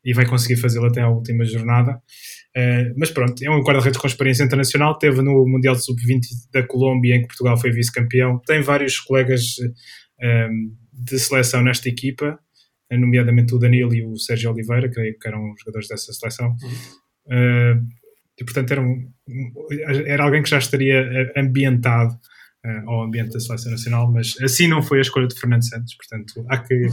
[0.04, 1.98] e vai conseguir fazê-lo até à última jornada.
[2.56, 4.98] Uh, mas pronto, é um guarda-redes com experiência internacional.
[4.98, 6.20] Teve no Mundial de Sub-20
[6.52, 8.40] da Colômbia, em que Portugal foi vice-campeão.
[8.46, 12.38] Tem vários colegas uh, de seleção nesta equipa,
[12.90, 16.54] nomeadamente o Danilo e o Sérgio Oliveira, que, que eram jogadores dessa seleção.
[17.26, 17.80] Uh,
[18.38, 19.10] e portanto era, um,
[20.06, 22.14] era alguém que já estaria ambientado
[22.66, 25.94] uh, ao ambiente da seleção nacional, mas assim não foi a escolha de Fernando Santos,
[25.94, 26.86] portanto há que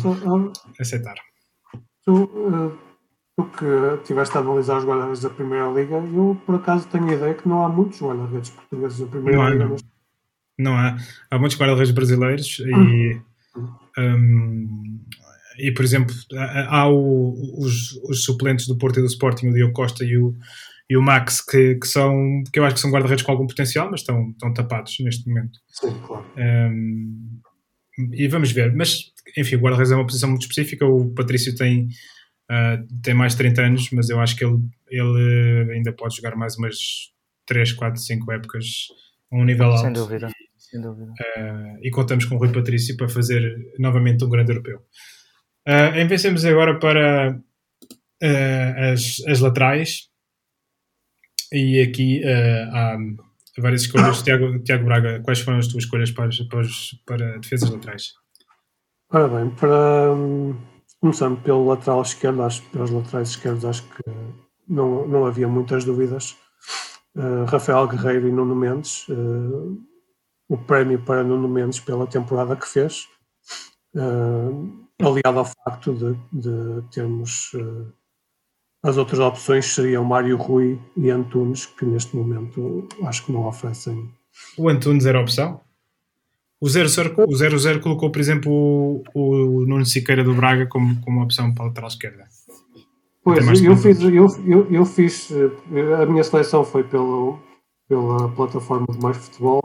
[0.80, 1.16] aceitar.
[2.06, 2.80] Tu,
[3.42, 7.10] uh, tu que tiveste a analisar os guarda-redes da Primeira Liga, eu por acaso tenho
[7.10, 9.64] a ideia que não há muitos guarda-redes portugueses da Primeira não Liga.
[9.64, 9.78] Há, não.
[10.58, 10.98] não há.
[11.32, 13.22] Há muitos guarda-redes brasileiros e.
[13.98, 15.00] Um,
[15.58, 16.16] e, por exemplo,
[16.70, 20.34] há o, os, os, suplentes do Porto e do Sporting, o Diogo Costa e o,
[20.90, 23.90] e o Max, que, que, são, que eu acho que são guarda-redes com algum potencial,
[23.92, 25.60] mas estão, estão tapados neste momento.
[25.68, 26.26] Sim, claro.
[26.38, 27.42] Um,
[28.14, 28.74] e vamos ver.
[28.74, 30.86] Mas, enfim, o guarda-redes é uma posição muito específica.
[30.86, 31.90] O Patrício tem,
[32.50, 34.60] uh, tem mais de 30 anos, mas eu acho que ele,
[34.90, 36.78] ele ainda pode jogar mais umas
[37.46, 38.66] 3, 4, 5 épocas
[39.32, 39.82] a um nível alto.
[39.82, 40.30] Sem dúvida.
[40.58, 41.12] Sem dúvida.
[41.12, 44.80] Uh, e contamos com o Rui Patrício para fazer novamente um grande europeu.
[45.68, 47.40] Uh, avancemos agora para
[48.24, 50.10] uh, as, as laterais
[51.52, 52.98] e aqui uh, há
[53.58, 54.22] várias escolhas.
[54.24, 56.68] Tiago, Tiago Braga, quais foram as tuas escolhas para, para,
[57.06, 58.14] para defesas laterais?
[59.12, 60.56] Ora bem, para, um,
[61.00, 64.04] começando pelo lateral esquerdo, acho, pelos laterais esquerdos, acho que
[64.68, 66.36] não, não havia muitas dúvidas.
[67.16, 69.82] Uh, Rafael Guerreiro e Nuno Mendes, uh,
[70.48, 73.08] o prémio para Nuno Mendes pela temporada que fez,
[73.96, 77.52] uh, aliado ao facto de, de termos
[78.82, 84.10] as outras opções seriam Mário Rui e Antunes, que neste momento acho que não oferecem.
[84.58, 85.60] O Antunes era opção?
[86.62, 91.24] O 00, o 00 colocou, por exemplo, o, o Nuno Siqueira do Braga como, como
[91.24, 92.26] opção para a lateral esquerda.
[93.24, 95.30] Pois, eu fiz, eu, eu, eu, fiz,
[96.02, 97.40] a minha seleção foi pelo,
[97.88, 99.62] pela plataforma de Mais Futebol.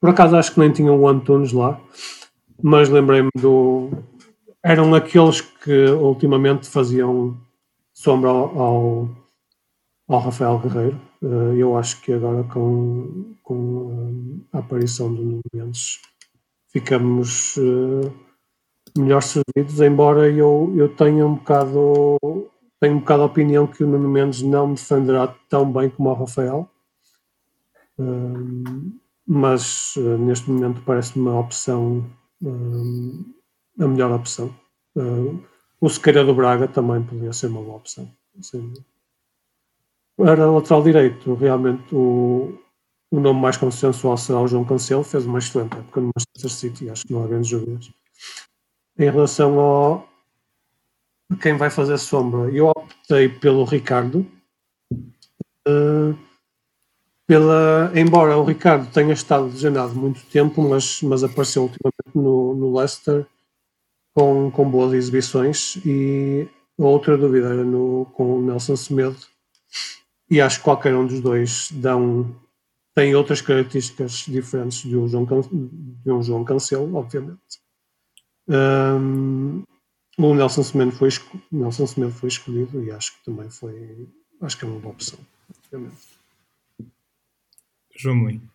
[0.00, 1.78] Por acaso acho que nem tinham o Antunes lá,
[2.62, 3.90] mas lembrei-me do.
[4.62, 7.36] Eram aqueles que ultimamente faziam
[7.92, 9.10] sombra ao,
[10.08, 11.00] ao, Rafael Guerreiro.
[11.22, 15.98] Uh, eu acho que agora com, com a aparição do Nuno Mendes
[16.72, 18.12] ficamos uh,
[18.96, 22.16] melhor servidos, embora eu, eu tenha um bocado
[22.80, 26.14] tenho um bocado a opinião que o Nuno Mendes não defenderá tão bem como o
[26.14, 26.70] Rafael.
[27.98, 32.04] Uh, mas neste momento parece-me uma opção
[33.78, 34.52] a melhor opção.
[35.80, 38.10] O Sequeira do Braga também podia ser uma boa opção.
[40.16, 42.58] Para lateral direito, realmente o,
[43.10, 46.90] o nome mais consensual será o João Cancelo, fez uma excelente época no Manchester City,
[46.90, 47.90] acho que não há grandes dúvidas.
[48.98, 50.08] Em relação ao
[51.40, 54.26] quem vai fazer sombra, eu optei pelo Ricardo.
[55.66, 56.16] Uh,
[57.26, 62.76] pela, embora o Ricardo tenha estado lesionado muito tempo, mas, mas apareceu ultimamente no, no
[62.76, 63.24] Leicester
[64.12, 69.16] com, com boas exibições e a outra dúvida era no, com o Nelson Semedo
[70.28, 72.34] e acho que qualquer um dos dois dão,
[72.94, 77.60] tem outras características diferentes de um João, de um João Cancelo, obviamente.
[78.48, 79.62] Um,
[80.18, 81.08] o Nelson Semedo foi,
[81.52, 84.08] Nelson Semedo foi escolhido e acho que também foi
[84.40, 85.18] acho que é uma boa opção,
[85.56, 86.18] obviamente.
[87.96, 88.50] João Mourinho.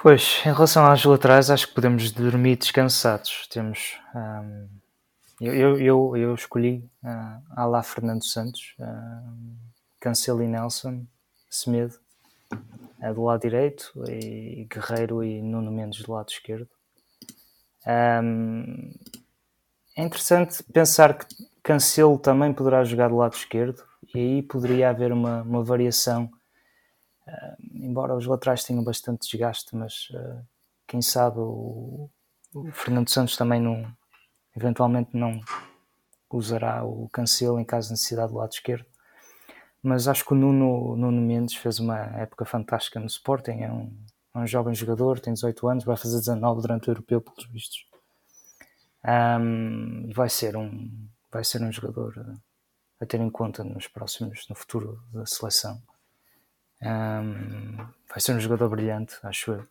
[0.00, 3.48] Pois, em relação às laterais, acho que podemos dormir descansados.
[3.48, 3.94] Temos.
[4.14, 4.68] Um,
[5.40, 9.56] eu, eu, eu, escolhi uh, a lá Fernando Santos, uh,
[9.98, 11.06] Cancelo e Nelson,
[11.50, 11.98] Semedo
[13.12, 16.68] do lado direito e Guerreiro e Nuno Mendes do lado esquerdo.
[17.86, 18.92] Um,
[19.96, 21.26] é interessante pensar que
[21.62, 23.82] Cancelo também poderá jogar do lado esquerdo
[24.14, 26.30] e aí poderia haver uma, uma variação
[27.26, 30.46] Uh, embora os laterais tenham bastante desgaste, mas uh,
[30.86, 32.10] quem sabe o,
[32.54, 33.90] o, Fernando Santos também não,
[34.54, 35.40] eventualmente não
[36.30, 38.84] usará o Cancelo em caso de necessidade do lado esquerdo.
[39.84, 43.92] Mas acho que o Nuno, Nuno Mendes fez uma época fantástica no Sporting, é um,
[44.34, 47.86] é um jovem jogador, tem 18 anos, vai fazer 19 durante o europeu, pelos vistos.
[49.04, 50.90] Um, vai ser um
[51.30, 52.38] vai ser um jogador
[53.00, 55.82] a ter em conta nos próximos no futuro da seleção
[56.84, 57.76] um,
[58.08, 59.66] vai ser um jogador brilhante, acho eu.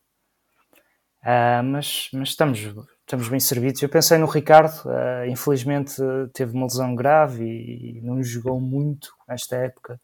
[1.24, 3.82] Uh, mas, mas estamos, estamos bem servidos.
[3.82, 5.96] Eu pensei no Ricardo, uh, infelizmente
[6.34, 10.00] teve uma lesão grave e, e não jogou muito esta época.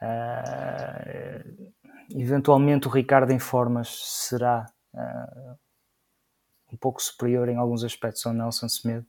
[0.00, 1.72] Uh,
[2.14, 4.66] eventualmente o Ricardo em formas será
[6.72, 9.06] um pouco superior em alguns aspectos ao Nelson Semedo.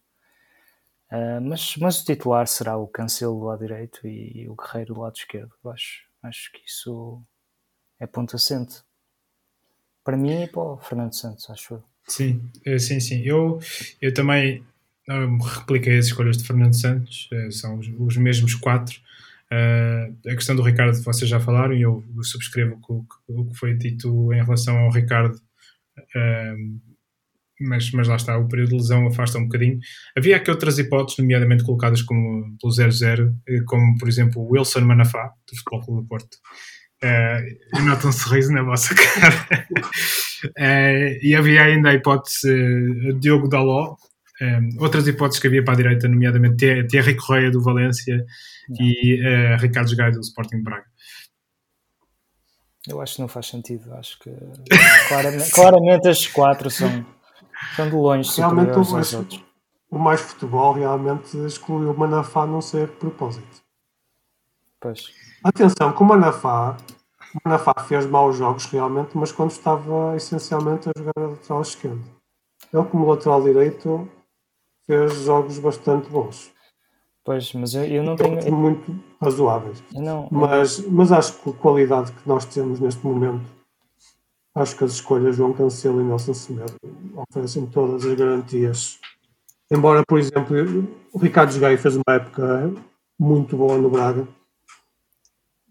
[1.44, 5.15] mas, mas o titular será o Cancelo do lado direito e o Guerreiro do lado
[5.15, 6.10] esquerdo, eu acho.
[6.22, 7.24] Acho que isso
[8.00, 8.84] é ponto assente.
[10.04, 11.84] Para mim e para o Fernando Santos, acho eu.
[12.08, 13.22] Sim, eh, sim, sim.
[13.24, 13.60] Eu,
[14.02, 14.64] eu também
[15.58, 19.00] repliquei as escolhas de Fernando Santos, eh, são os, os mesmos quatro.
[19.52, 23.58] Uh, a questão do Ricardo, vocês já falaram, e eu, subscrevo o que, o que,
[23.58, 26.80] foi dito em relação ao Ricardo, uh,
[27.60, 29.80] mas, mas lá está, o período de lesão afasta um bocadinho.
[30.18, 34.82] Havia aqui outras hipóteses, nomeadamente colocadas como pelo 0-0, eh, como por exemplo o Wilson
[34.82, 36.38] Manafá, do Futebol Clube do Porto.
[37.04, 39.68] Uh, e nota um sorriso na vossa cara.
[40.46, 43.96] uh, e havia ainda a hipótese uh, Diogo Daló,
[44.42, 48.24] um, outras hipóteses que havia para a direita, nomeadamente Thierry Correia do Valência
[48.70, 48.86] não.
[48.86, 50.86] e uh, Ricardo Gaio do Sporting Braga.
[52.88, 53.94] Eu acho que não faz sentido.
[53.94, 54.32] Acho que
[55.08, 57.06] claramente, claramente estes quatro são
[57.70, 59.14] Estão de longe realmente o, mais,
[59.90, 63.62] o mais futebol realmente excluiu o Manafá não ser de propósito.
[64.80, 65.14] Pois.
[65.44, 66.78] Atenção, que o Manafá,
[67.34, 72.04] o Manafá fez maus jogos realmente, mas quando estava essencialmente a jogar a lateral esquerdo.
[72.72, 74.08] Ele como lateral direito
[74.86, 76.52] fez jogos bastante bons.
[77.24, 78.56] Pois, mas eu, eu não tenho.
[78.56, 79.84] Muito razoáveis.
[79.94, 83.62] Não, mas, mas acho que a qualidade que nós temos neste momento
[84.54, 86.76] Acho que as escolhas João Cancelo e Nelson Semedo
[87.16, 89.00] oferecem todas as garantias.
[89.72, 90.56] Embora, por exemplo,
[91.14, 92.74] o Ricardo Gaio fez uma época
[93.18, 94.28] muito boa no Braga,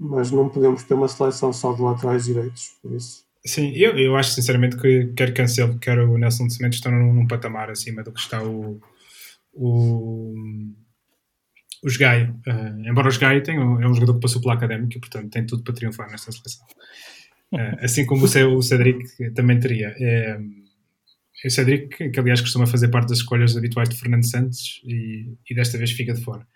[0.01, 3.23] mas não podemos ter uma seleção só de laterais direitos, por isso.
[3.45, 7.13] Sim, eu, eu acho sinceramente que quer Cancelo, quer o Nelson de Cimento estão num,
[7.13, 8.81] num, patamar acima do que está o,
[9.53, 10.35] o,
[11.83, 12.35] o Gaio.
[12.47, 15.47] Uh, embora o Gaio tenha, é um jogador que passou pela académica e, portanto, tem
[15.47, 16.67] tudo para triunfar nesta seleção.
[17.53, 19.95] Eh, assim como o Cedric também teria.
[19.99, 20.39] É,
[21.45, 25.55] o Cedric, que aliás costuma fazer parte das escolhas habituais de Fernando Santos e, e
[25.55, 26.47] desta vez fica de fora.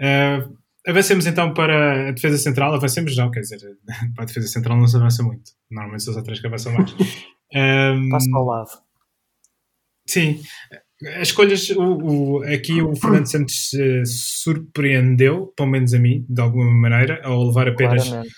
[0.00, 0.56] Uh,
[0.88, 2.74] avancemos então para a defesa central.
[2.74, 3.58] Avancemos não, quer dizer,
[4.14, 5.52] para a defesa central não se avança muito.
[5.70, 6.92] Normalmente são os três que avançam mais.
[7.54, 8.70] Um, Passa ao lado.
[10.06, 10.40] Sim,
[11.16, 16.40] as escolhas, o, o, aqui o Fernando Santos uh, surpreendeu, pelo menos a mim, de
[16.40, 18.32] alguma maneira, ao levar apenas Claramente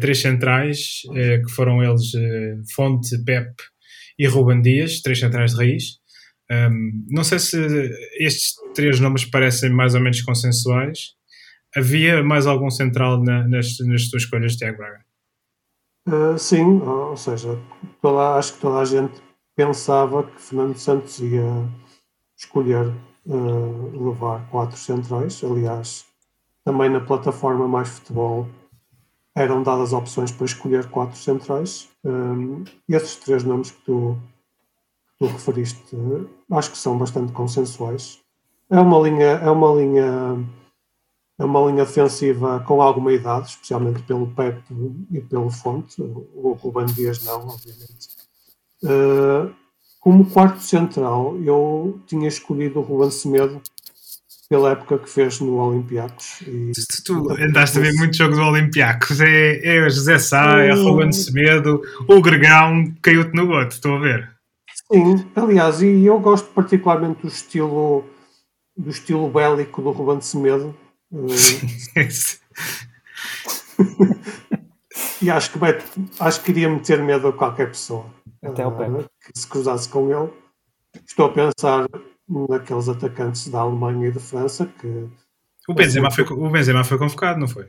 [0.00, 3.50] três centrais, eh, que foram eles eh, Fonte, Pep
[4.18, 5.98] e Ruben Dias, três centrais de raiz.
[6.50, 7.58] Um, não sei se
[8.18, 11.14] estes três nomes parecem mais ou menos consensuais.
[11.76, 15.04] Havia mais algum central na, nas, nas tuas escolhas, Tiago Braga?
[16.08, 17.58] Uh, sim, ou seja,
[18.00, 19.20] toda, acho que toda a gente
[19.54, 21.68] pensava que Fernando Santos ia
[22.38, 22.86] escolher
[23.26, 25.42] uh, levar quatro centrais.
[25.44, 26.06] Aliás,
[26.64, 28.48] também na plataforma Mais Futebol
[29.34, 31.88] eram dadas opções para escolher quatro centrais.
[32.02, 34.18] Um, esses três nomes que tu,
[35.08, 35.96] que tu referiste,
[36.50, 38.18] acho que são bastante consensuais.
[38.70, 40.44] É uma linha, é uma linha,
[41.38, 44.62] é uma linha defensiva com alguma idade, especialmente pelo Pep
[45.10, 46.00] e pelo Fonte.
[46.00, 48.08] O Ruben Dias não, obviamente.
[48.82, 49.54] Uh,
[50.00, 53.60] como quarto central, eu tinha escolhido o Ruben Semedo
[54.48, 56.40] pela época que fez no Olympiacos.
[56.42, 56.72] E,
[57.04, 59.20] tu, andaste a ver muitos jogos do Olympiacos.
[59.20, 64.30] É, é José Sá, é Ruben Semedo, o Gregão caiu-te no goto, estou a ver.
[64.90, 68.04] Sim, aliás, e eu gosto particularmente do estilo
[68.76, 70.74] do estilo bélico do Ruben Semedo.
[75.22, 75.58] E acho que,
[76.20, 78.06] acho que iria meter medo a qualquer pessoa.
[78.42, 78.88] Até o pé.
[78.88, 80.32] Que se cruzasse com ele.
[81.06, 81.86] Estou a pensar
[82.48, 85.08] naqueles atacantes da Alemanha e da França que.
[85.68, 87.68] O Benzema, foi, o Benzema foi convocado, não foi?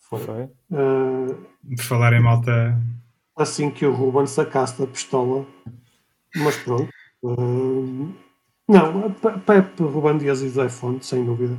[0.00, 0.20] Foi.
[0.20, 0.42] foi.
[0.70, 1.34] Uh,
[1.76, 2.80] Por falar em malta.
[3.36, 5.44] Assim que o Ruben sacasse da pistola.
[6.36, 6.88] Mas pronto.
[7.22, 8.12] Uh,
[8.68, 11.58] não, Pepe, Ruben Dias e Zé Fonte, sem dúvida.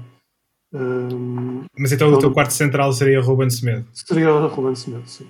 [0.74, 3.88] Uh, Mas então o teu quarto central seria Ruben Semedo?
[3.94, 5.30] Seria o Ruben Semedo, sim.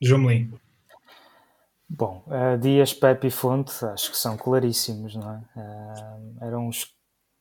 [0.00, 0.52] João Melim.
[1.88, 5.38] Bom, uh, Dias, Pepe e Fonte acho que são claríssimos, não é?
[5.56, 6.86] Uh, eram es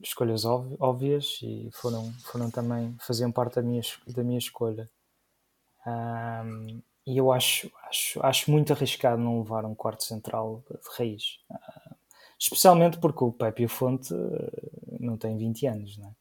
[0.02, 4.88] escolhas óbvias e foram, foram também, faziam parte da minha, da minha escolha.
[5.86, 11.40] Uh, e eu acho, acho, acho muito arriscado não levar um quarto central de raiz.
[12.40, 14.14] especialmente porque o Pepe e o Fonte
[15.00, 16.12] não têm 20 anos, não é?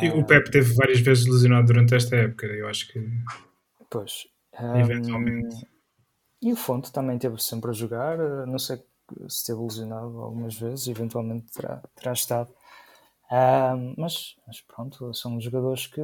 [0.00, 3.00] E o Pepe teve várias vezes lesionado durante esta época, eu acho que.
[3.88, 4.26] Pois.
[4.74, 5.66] Eventualmente.
[6.42, 8.78] E o Fonte também teve sempre a jogar, eh, não sei
[9.28, 12.50] se teve lesionado algumas vezes, eventualmente terá, terá estado.
[13.30, 16.00] Uh, mas, mas, pronto, são jogadores que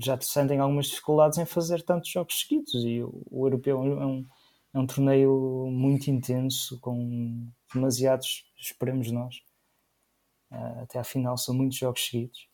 [0.00, 4.24] já sentem algumas dificuldades em fazer tantos jogos seguidos e o, o europeu é um,
[4.72, 9.42] é um torneio muito intenso com demasiados, esperemos nós,
[10.50, 12.48] uh, até à final são muitos jogos seguidos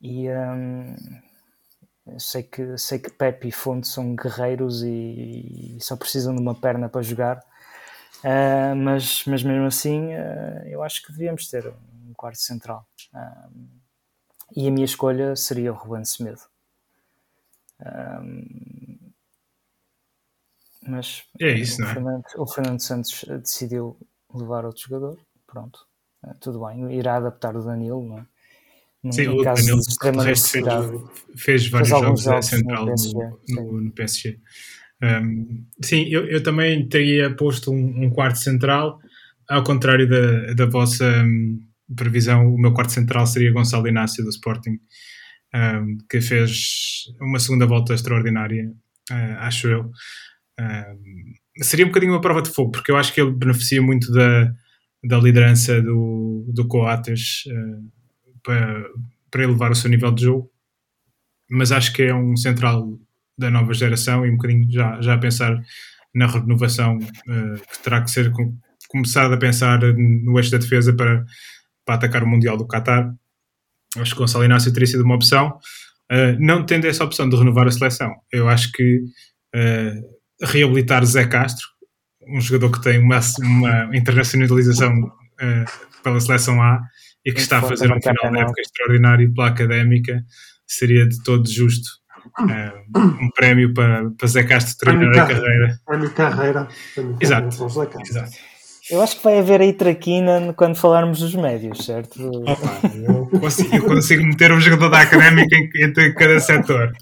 [0.00, 0.96] e um,
[2.18, 6.54] sei que, sei que Pepe e Fonte são guerreiros e, e só precisam de uma
[6.54, 7.38] perna para jogar,
[8.24, 12.86] uh, mas, mas mesmo assim uh, eu acho que devíamos ter um quarto central.
[14.56, 16.40] E a minha escolha seria o Ruben Semedo.
[20.82, 22.22] mas é isso, o, não é?
[22.36, 23.96] O Fernando Santos decidiu
[24.34, 25.86] levar outro jogador, pronto,
[26.40, 28.26] tudo bem, irá adaptar o Danilo, não é?
[29.12, 29.80] Sim, o Danilo
[30.22, 30.50] fez,
[31.36, 33.18] fez, vários fez jogos, jogos central no PSG.
[33.48, 34.38] No, no PSG.
[35.02, 39.00] Um, sim, eu, eu, também teria posto um, um, quarto central,
[39.48, 41.58] ao contrário da, da vossa um,
[41.96, 44.78] previsão, o meu quarto central seria Gonçalo Inácio do Sporting,
[45.54, 48.70] hum, que fez uma segunda volta extraordinária,
[49.10, 49.90] uh, acho eu.
[50.60, 54.12] Hum, seria um bocadinho uma prova de fogo, porque eu acho que ele beneficia muito
[54.12, 54.52] da,
[55.02, 57.44] da liderança do, do Coates.
[57.46, 58.00] Uh,
[58.42, 58.84] para,
[59.30, 60.50] para elevar o seu nível de jogo,
[61.50, 62.98] mas acho que é um central
[63.36, 65.58] da nova geração e um bocadinho já, já a pensar
[66.14, 68.56] na renovação uh, que terá que ser com,
[68.88, 71.24] começado a pensar no eixo da defesa para,
[71.84, 73.12] para atacar o Mundial do Qatar.
[73.96, 75.58] Acho que o Gonçalo Inácio teria sido uma opção.
[76.10, 79.00] Uh, não tendo essa opção de renovar a seleção, eu acho que
[80.40, 81.66] reabilitar Zé Castro,
[82.28, 85.10] um jogador que tem uma, uma internacionalização
[86.02, 86.80] pela seleção A,
[87.24, 90.24] e que está a fazer um final de época extraordinário pela académica,
[90.66, 91.86] seria de todo justo
[92.40, 95.80] uh, um prémio para, para Zé Castro terminar a carreira.
[95.86, 96.68] Prémio carreira.
[97.20, 97.48] Exato.
[98.08, 98.30] Exato.
[98.90, 102.28] Eu acho que vai haver aí traquina quando falarmos dos médios, certo?
[102.28, 106.92] Opa, eu, consigo, eu consigo meter um jogador da académica entre cada setor.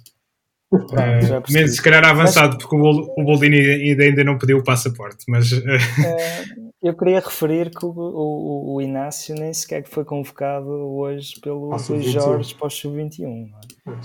[0.71, 5.25] Uh, menos se calhar avançado, mas, porque o, Boldini ainda, ainda não pediu o passaporte,
[5.27, 5.51] mas.
[5.51, 5.63] Uh,
[6.83, 12.13] eu queria referir que o, o, o, Inácio nem sequer foi convocado hoje pelo Luís
[12.13, 13.49] Jorge para o Sub-21.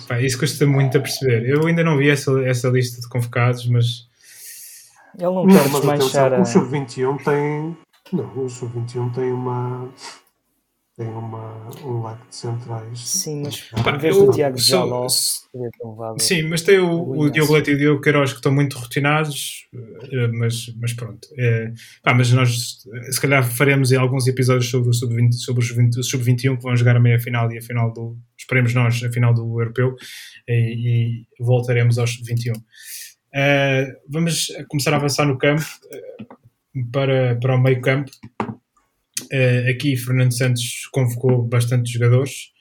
[0.10, 0.26] É?
[0.26, 1.50] Isso custa muito a perceber.
[1.50, 4.08] Eu ainda não vi essa, essa lista de convocados, mas.
[5.16, 6.40] Ele não, não quer desmanchar.
[6.40, 7.78] O Sub-21 tem.
[8.14, 9.90] Não, o Sub-21 tem uma
[10.96, 13.00] tem uma, um leque de centrais.
[13.00, 15.08] Sim, mas em vez do Tiago Jaló,
[16.20, 19.68] Sim, mas tem o, o, Diogo Leite e o Diogo Queiroz que estão muito rotinados,
[19.74, 21.28] eh, mas, mas pronto.
[21.38, 21.74] É,
[22.04, 22.78] pá, mas nós
[23.10, 26.96] se calhar faremos alguns episódios sobre, o sub -20, sobre os sub-21 que vão jogar
[26.96, 28.16] a meia final e a final do.
[28.38, 29.96] Esperemos nós, a final do europeu
[30.48, 32.56] e, e voltaremos aos sub-21.
[32.56, 32.62] Uh,
[33.34, 38.12] eh, vamos começar a avançar no campo uh, para, para o meio campo.
[39.22, 42.52] Uh, aqui Fernando Santos convocou bastante jogadores,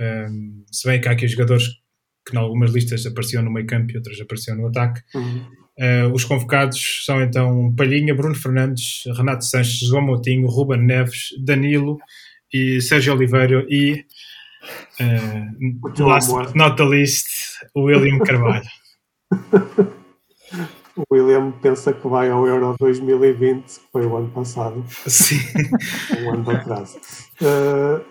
[0.00, 1.64] um, se bem que há aqui jogadores
[2.26, 5.00] que em algumas listas apareciam no meio campo e outras apareciam no ataque.
[5.14, 5.46] Uhum.
[5.78, 11.98] Uh, os convocados são então Palhinha, Bruno Fernandes, Renato Sanches, João Moutinho, Ruben Neves, Danilo
[12.52, 14.04] e Sérgio Oliveira e
[15.00, 17.26] uh, last but not the least,
[17.74, 18.68] William Carvalho.
[20.96, 24.84] o William pensa que vai ao Euro 2020, que foi o ano passado.
[25.06, 25.38] Sim.
[26.22, 26.98] um ano de atraso.
[27.40, 28.04] Uh,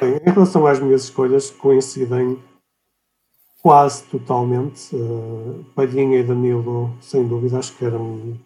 [0.00, 2.38] bem, em relação às minhas escolhas, coincidem
[3.62, 4.94] quase totalmente.
[4.94, 8.38] Uh, Palhinha e Danilo, sem dúvida, acho que eram.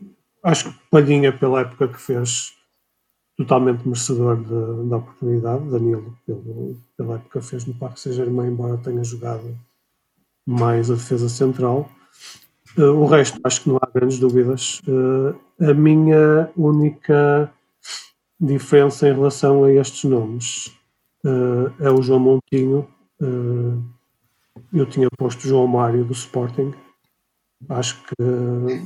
[0.42, 2.53] Acho que Palhinha, pela época que fez,
[3.36, 4.36] totalmente merecedor
[4.88, 5.70] da oportunidade.
[5.70, 9.57] Danilo, pelo, pela época que fez no Parque Saint-Germain, embora tenha jogado
[10.46, 11.88] mais a defesa central.
[12.76, 14.80] Uh, o resto, acho que não há grandes dúvidas.
[14.86, 17.52] Uh, a minha única
[18.40, 20.66] diferença em relação a estes nomes
[21.24, 22.88] uh, é o João Montinho.
[24.72, 26.72] eu tinha posto João Mário do Sporting.
[27.68, 28.82] Acho que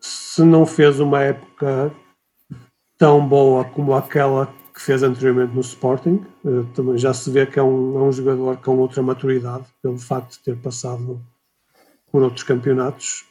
[0.00, 1.94] se não fez uma época
[2.98, 6.26] tão boa como aquela que fez anteriormente no Sporting,
[6.74, 10.32] também já se vê que é um, é um jogador com outra maturidade, pelo facto
[10.32, 11.24] de ter passado
[12.14, 13.24] por outros campeonatos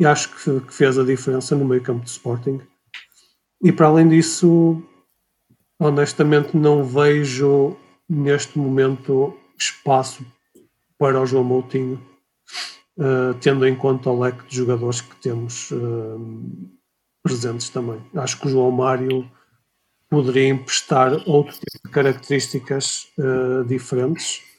[0.00, 2.58] e acho que, que fez a diferença no meio campo de Sporting.
[3.62, 4.82] E para além disso,
[5.78, 7.76] honestamente não vejo
[8.08, 10.24] neste momento espaço
[10.96, 12.00] para o João Moutinho,
[12.96, 16.70] uh, tendo em conta o leque de jogadores que temos uh,
[17.22, 18.00] presentes também.
[18.14, 19.30] Acho que o João Mário
[20.08, 24.53] poderia emprestar outro tipo de características uh, diferentes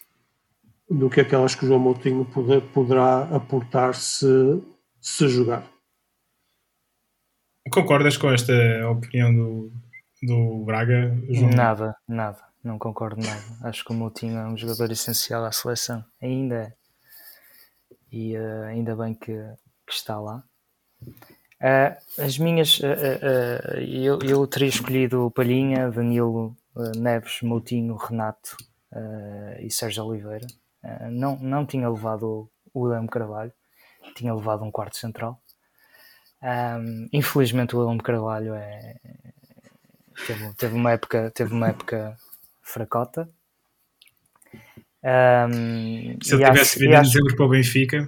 [0.89, 4.61] do que aquelas que o João Moutinho poder, poderá aportar se,
[5.01, 5.67] se jogar.
[7.71, 8.53] Concordas com esta
[8.89, 9.71] opinião do,
[10.21, 11.49] do Braga, João?
[11.49, 13.41] Nada, nada, não concordo nada.
[13.63, 16.73] Acho que o Moutinho é um jogador essencial à seleção, ainda é.
[18.11, 20.43] E uh, ainda bem que, que está lá.
[21.03, 26.55] Uh, as minhas, uh, eu, eu teria escolhido Palhinha, Danilo,
[26.95, 28.55] Neves, Moutinho, Renato
[29.59, 30.47] e Sérgio Oliveira
[30.85, 33.51] eh, não, não tinha levado o William Carvalho,
[34.15, 35.41] tinha levado um quarto central.
[36.41, 38.95] Um, infelizmente o William Carvalho é,
[40.27, 42.15] teve, teve, uma época, teve uma época
[42.61, 43.27] fracota.
[45.03, 48.07] Um, Se ele tivesse vindo em dezembro para o Benfica.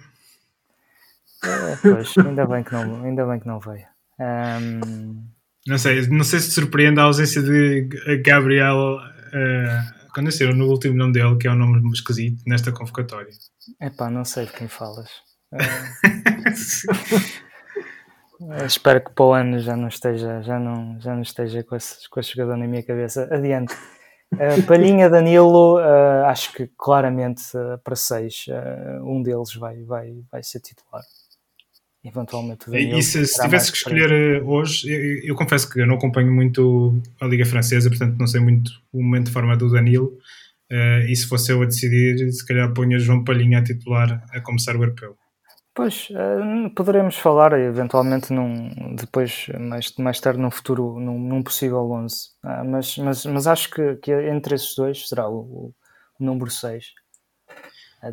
[1.43, 3.85] É, pois, ainda bem que não, ainda bem que não veio.
[4.19, 5.23] Um,
[5.65, 7.87] não sei, não sei se te surpreende a ausência de
[8.23, 13.29] Gabriel uh, Conheceram no último nome dele, que é um nome esquisito, nesta convocatória.
[13.79, 15.07] É pá, não sei de quem falas.
[18.41, 21.75] Uh, espero que para o ano já não esteja, já não, já não esteja com
[21.75, 23.29] esse, com esse jogador na minha cabeça.
[23.31, 23.75] Adiante.
[24.33, 27.43] Uh, Palhinha, Danilo, uh, acho que claramente
[27.83, 28.45] para seis,
[29.03, 31.03] um deles vai, vai, vai ser titular
[32.03, 32.65] eventualmente.
[32.75, 36.31] E se, se tivesse que escolher eh, hoje, eu, eu, confesso que eu não acompanho
[36.31, 40.17] muito a Liga Francesa, portanto não sei muito o momento de forma do Danilo.
[40.69, 44.41] Uh, e se fosse eu a decidir, se calhar ponha João Palhinha a titular a
[44.41, 45.15] começar o europeu.
[45.73, 51.89] Pois, uh, poderemos falar eventualmente num, depois, mais, mais tarde, num futuro, num, num possível
[51.89, 52.15] 11.
[52.43, 55.73] Uh, mas, mas, mas acho que, que entre esses dois será o,
[56.19, 56.85] o número 6,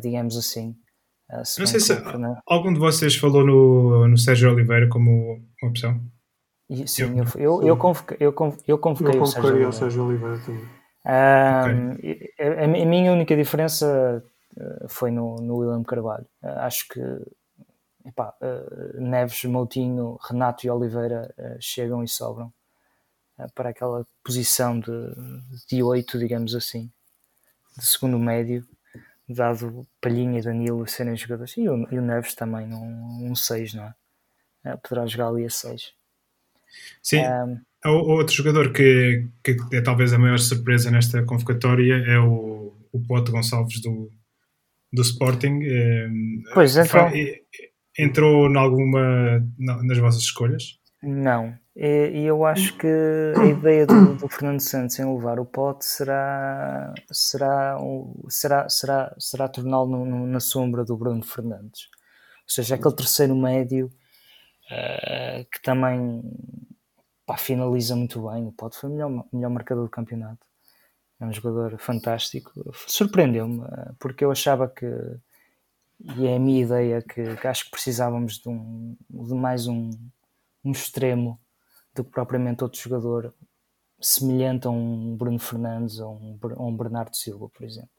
[0.01, 0.75] digamos assim.
[1.29, 2.39] Uh, não sei se né?
[2.45, 5.99] algum de vocês falou no, no Sérgio Oliveira como uma opção.
[6.69, 8.33] E, sim, eu, eu, eu, convoquei, eu,
[8.67, 10.63] eu convoquei eu o Sérgio, o Sérgio Oliveira também.
[11.07, 12.33] Um, okay.
[12.39, 14.23] a, a, minha única diferença
[14.57, 16.25] uh, foi no, no William Carvalho.
[16.41, 16.99] Acho que
[18.05, 18.33] epá,
[18.95, 22.53] Neves, Moutinho, Renato e Oliveira chegam e sobram
[23.53, 24.91] para aquela posição de,
[25.67, 26.89] de 8, digamos assim,
[27.77, 28.65] de segundo médio
[29.27, 33.73] dado Palhinha e Danilo serem jogadores, e o, e o Neves também, um, um 6,
[33.73, 33.93] não é?
[34.65, 34.77] é?
[34.77, 35.93] Poderá jogar ali a 6.
[37.01, 37.21] Sim.
[37.21, 42.99] Um, Outro jogador que, que é talvez a maior surpresa nesta convocatória é o, o
[43.07, 44.09] Pote Gonçalves do,
[44.91, 45.59] do Sporting.
[46.51, 47.11] Pois, então...
[47.97, 50.79] Entrou em alguma nas vossas escolhas?
[51.01, 55.85] Não, e, eu acho que a ideia do, do, Fernando Santos em levar o pote
[55.85, 57.77] será será
[58.29, 61.89] será será será torná-lo na sombra do Bruno Fernandes.
[62.43, 63.87] Ou seja aquele terceiro médio
[64.71, 66.23] uh, que também
[67.25, 68.77] pá, finaliza muito bem o pote.
[68.77, 70.45] Foi o melhor, melhor marcador do campeonato.
[71.19, 72.51] É um jogador fantástico.
[72.87, 74.85] Surpreendeu-me uh, porque eu achava que
[76.17, 79.89] e é a minha ideia que, que acho que precisávamos de, um, de mais um,
[80.63, 81.39] um extremo
[81.95, 83.33] do que propriamente outro jogador
[83.99, 87.89] semelhante a um Bruno Fernandes ou um, um Bernardo Silva, por exemplo.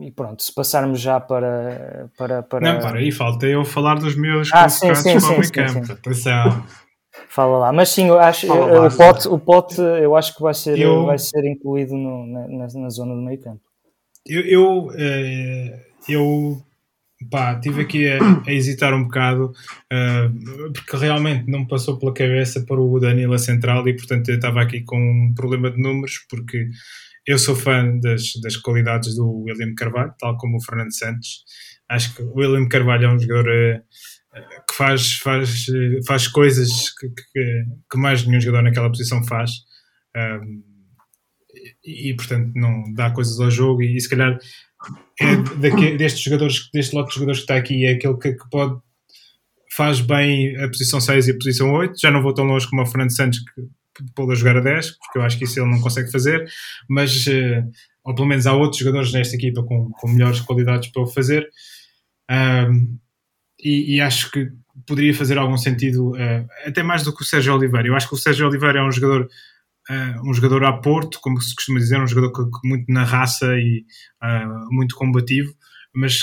[0.00, 2.10] e pronto, se passarmos já para.
[2.16, 2.72] para, para...
[2.72, 5.92] Não, para aí, falta eu falar dos meus ah, sim, sim, sim, sim, campo.
[5.92, 6.64] Atenção.
[7.28, 10.54] Fala lá, mas sim, eu acho Fala o, pote, o pote eu acho que vai
[10.54, 13.60] ser, eu, vai ser incluído no, na, na, zona do meio campo.
[14.24, 16.62] Eu, eu, eh, eu
[17.30, 19.46] pá, tive aqui a, a hesitar um bocado
[19.92, 24.28] uh, porque realmente não me passou pela cabeça para o Danilo a central e portanto
[24.28, 26.68] eu estava aqui com um problema de números porque
[27.26, 31.44] eu sou fã das, das qualidades do William Carvalho, tal como o Fernando Santos.
[31.86, 35.66] Acho que o William Carvalho é um jogador uh, que faz, faz,
[36.06, 39.50] faz coisas que, que, que, mais nenhum jogador naquela posição faz.
[40.16, 40.62] Um,
[41.84, 44.38] e, e, portanto não dá coisas ao jogo e, e se calhar
[45.20, 48.50] é daqui, destes jogadores, deste lote de jogadores que está aqui é aquele que, que,
[48.50, 48.80] pode
[49.70, 52.82] faz bem a posição 6 e a posição 8, já não vou tão longe como
[52.82, 53.68] o Fernando Santos que
[54.14, 56.48] pô-lo a jogar a 10, porque eu acho que isso ele não consegue fazer,
[56.88, 57.70] mas, uh,
[58.04, 61.48] ou pelo menos há outros jogadores nesta equipa com, com melhores qualidades para o fazer,
[62.30, 62.98] um,
[63.60, 64.50] e, e, acho que
[64.86, 67.88] poderia fazer algum sentido, uh, até mais do que o Sérgio Oliveira.
[67.88, 69.28] Eu acho que o Sérgio Oliveira é um jogador,
[70.24, 72.32] um jogador a Porto, como se costuma dizer, um jogador
[72.64, 73.84] muito na raça e
[74.70, 75.52] muito combativo,
[75.94, 76.18] mas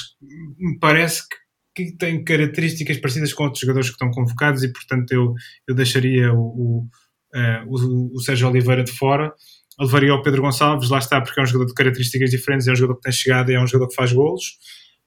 [0.57, 1.36] me parece que
[1.76, 5.34] que tem características parecidas com outros jogadores que estão convocados e portanto eu,
[5.68, 6.88] eu deixaria o, o,
[7.36, 9.34] uh, o, o Sérgio Oliveira de fora.
[9.78, 12.76] Levaria o Pedro Gonçalves, lá está, porque é um jogador de características diferentes, é um
[12.78, 14.57] jogador que tem chegada e é um jogador que faz golos.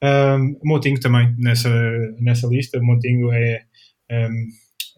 [0.04, 1.70] Um, Montinho também nessa,
[2.20, 2.78] nessa lista.
[2.82, 3.62] Montinho é,
[4.12, 4.46] um,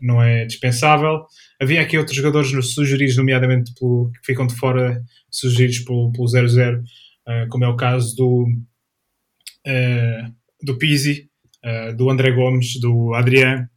[0.00, 1.24] não é dispensável.
[1.60, 6.80] Havia aqui outros jogadores sugeridos, nomeadamente pelo, que ficam de fora, sugeridos pelo, pelo 0-0,
[6.80, 8.46] uh, como é o caso do,
[9.66, 11.28] uh, do Pizzi,
[11.64, 13.68] uh, do André Gomes, do Adriano,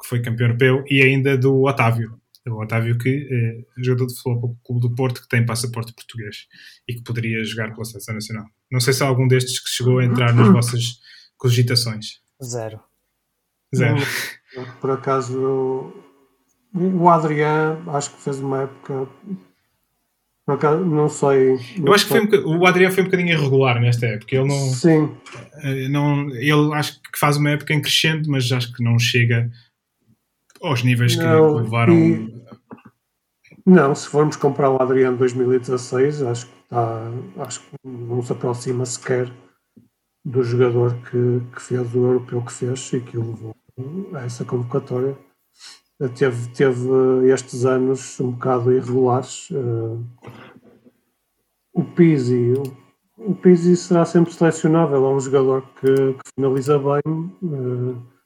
[0.00, 4.40] que foi campeão europeu, e ainda do Otávio o Otávio que é jogador de futebol
[4.40, 6.46] do Clube do Porto que tem passaporte português
[6.88, 8.46] e que poderia jogar pela Seleção Nacional.
[8.70, 11.00] Não sei se há algum destes que chegou a entrar nas vossas
[11.36, 12.20] cogitações.
[12.42, 12.80] Zero.
[13.74, 13.96] Zero.
[14.80, 15.92] Por acaso,
[16.74, 19.08] o Adriano acho que fez uma época
[20.46, 21.58] por acaso, não sei.
[21.84, 24.36] Eu acho que foi um, o Adriano foi um bocadinho irregular nesta época.
[24.36, 24.56] Ele não.
[24.56, 25.12] Sim.
[25.56, 29.50] Eh, não, ele acho que faz uma época em crescente, mas acho que não chega
[30.62, 31.94] aos níveis não, que levaram.
[31.94, 32.44] E,
[33.66, 38.86] não, se formos comprar o Adriano 2016, acho que, está, acho que não se aproxima
[38.86, 39.28] sequer
[40.24, 43.56] do jogador que, que fez o europeu que fez e que o levou
[44.24, 45.16] essa convocatória.
[46.14, 49.48] Teve, teve estes anos um bocado irregulares.
[49.50, 50.26] Eh,
[51.72, 52.52] o Pizzi,
[53.16, 57.02] o Pizzi será sempre selecionável, é um jogador que, que finaliza bem.
[57.42, 58.16] Eh,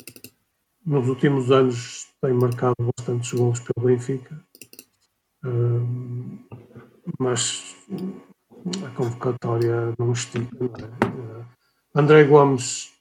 [0.85, 4.43] nos últimos anos tem marcado bastantes gols pelo Benfica,
[7.19, 7.77] mas
[8.85, 10.57] a convocatória não estica.
[10.59, 11.45] Não é?
[11.95, 12.93] André Gomes,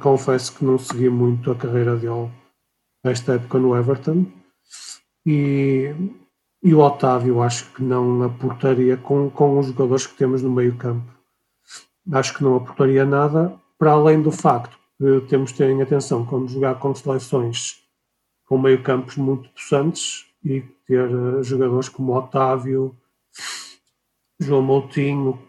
[0.00, 2.30] confesso que não segui muito a carreira dele
[3.04, 4.26] esta época no Everton
[5.24, 5.94] e,
[6.62, 10.76] e o Otávio acho que não aportaria com, com os jogadores que temos no meio
[10.76, 11.12] campo.
[12.12, 14.76] Acho que não aportaria nada, para além do facto
[15.28, 17.86] temos de ter em atenção quando jogar com seleções
[18.46, 22.96] com meio campos muito possantes e ter uh, jogadores como Otávio,
[24.38, 25.45] João Moutinho, que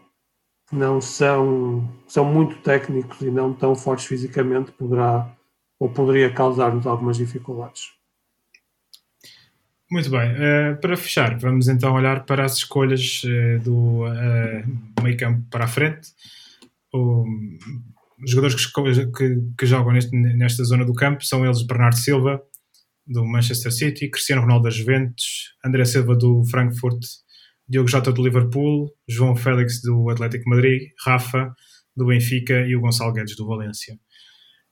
[0.70, 5.34] não são, são muito técnicos e não tão fortes fisicamente, poderá
[5.78, 7.92] ou poderia causar-nos algumas dificuldades.
[9.90, 14.02] Muito bem, uh, para fechar, vamos então olhar para as escolhas uh, do
[15.02, 16.08] meio campo para a frente.
[16.92, 17.24] O,
[18.22, 22.42] os jogadores que, que, que jogam neste, nesta zona do campo são eles Bernardo Silva,
[23.06, 26.98] do Manchester City, Cristiano Ronaldo da Juventus, André Silva do Frankfurt,
[27.68, 31.54] Diogo Jota do Liverpool, João Félix do Atlético Madrid, Rafa
[31.96, 33.98] do Benfica e o Gonçalo Guedes do Valência.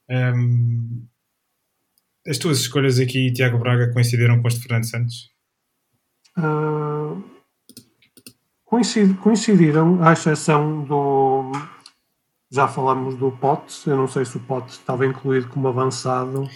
[0.08, 1.06] Um,
[2.26, 5.30] as tuas escolhas aqui, Tiago Braga, coincidiram com as de Fernando Santos?
[6.38, 7.22] Uh,
[8.64, 11.52] coincidiram, à exceção do,
[12.50, 16.48] já falamos do Pote, eu não sei se o Pote estava incluído como avançado.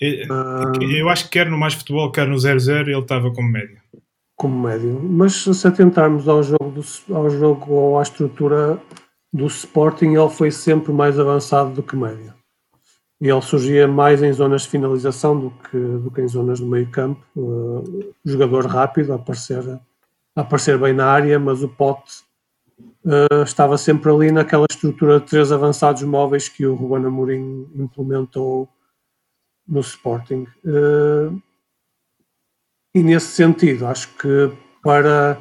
[0.00, 3.50] Eu, uh, eu acho que quer no mais futebol, quer no 0-0, ele estava como
[3.50, 3.80] médio.
[4.36, 5.00] Como médio.
[5.02, 8.80] Mas se atentarmos ao jogo, do, ao jogo ou à estrutura
[9.32, 12.34] do Sporting, ele foi sempre mais avançado do que médio.
[13.20, 16.66] E ele surgia mais em zonas de finalização do que, do que em zonas do
[16.66, 17.22] meio campo.
[17.34, 19.80] Uh, jogador rápido, a aparecer,
[20.36, 22.22] a aparecer bem na área, mas o Pote
[22.78, 28.68] uh, estava sempre ali naquela estrutura de três avançados móveis que o Ruben Amorim implementou
[29.66, 30.46] no Sporting.
[30.62, 31.40] Uh,
[32.96, 34.50] e nesse sentido, acho que
[34.82, 35.38] para,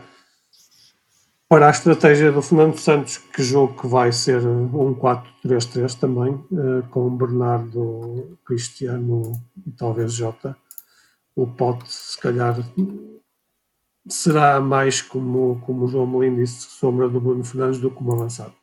[1.48, 6.38] para a estratégia do Fernando Santos, que jogo que vai ser um 4-3-3 também,
[6.90, 9.32] com Bernardo, Cristiano
[9.66, 10.58] e talvez Jota.
[11.34, 12.58] O Pote, se calhar,
[14.06, 18.12] será mais, como, como o João Molino disse, sombra do Bruno Fernandes do que como
[18.12, 18.54] avançado.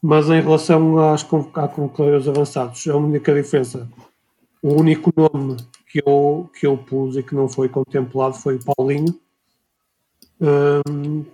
[0.00, 3.86] Mas em relação às convocatórios avançados, a única diferença,
[4.62, 5.58] o único nome
[5.88, 9.18] que eu, que eu pus e que não foi contemplado foi o Paulinho.
[10.40, 11.24] Hum,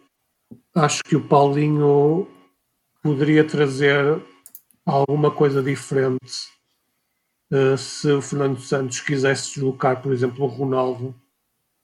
[0.74, 2.26] acho que o Paulinho
[3.02, 4.22] poderia trazer
[4.86, 6.48] alguma coisa diferente
[7.50, 11.14] uh, se o Fernando Santos quisesse deslocar, por exemplo, o Ronaldo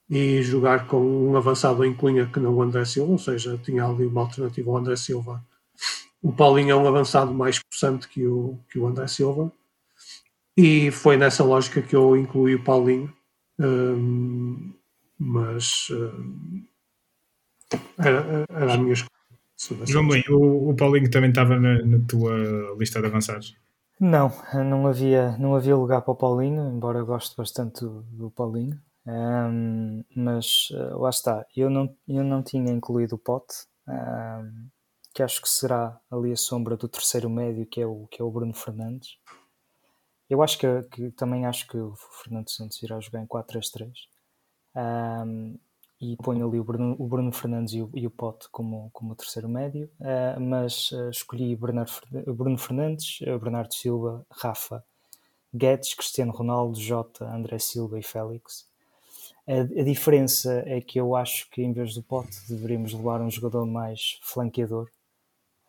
[0.09, 3.85] e jogar com um avançado em cunha que não o André Silva, ou seja, tinha
[3.85, 5.43] ali uma alternativa ao André Silva.
[6.21, 9.51] O Paulinho é um avançado mais possante que o, que o André Silva.
[10.57, 13.13] E foi nessa lógica que eu incluí o Paulinho.
[13.59, 14.73] Um,
[15.17, 16.65] mas um,
[17.97, 19.11] era, era a minha escolha.
[19.85, 23.55] João bem, o, o Paulinho também estava na, na, tua lista de avançados?
[23.99, 28.31] Não, não havia, não havia lugar para o Paulinho, embora eu goste bastante do, do
[28.31, 28.81] Paulinho.
[29.05, 33.53] Um, mas uh, lá está, eu não, eu não tinha incluído o Pote,
[33.87, 34.67] um,
[35.13, 38.25] que acho que será ali a sombra do terceiro médio, que é o, que é
[38.25, 39.17] o Bruno Fernandes.
[40.31, 43.91] Eu acho que, que também acho que o Fernando Santos irá jogar em 4-3-3
[44.73, 45.59] um,
[45.99, 49.13] e ponho ali o Bruno, o Bruno Fernandes e o, e o, Pote como, como
[49.13, 51.91] terceiro médio, uh, mas uh, escolhi Bernardo,
[52.33, 54.81] Bruno Fernandes, Bernardo Silva, Rafa,
[55.53, 58.65] Guedes, Cristiano Ronaldo, Jota, André Silva e Félix.
[59.45, 63.29] A, a, diferença é que eu acho que em vez do Pote deveríamos levar um
[63.29, 64.89] jogador mais flanqueador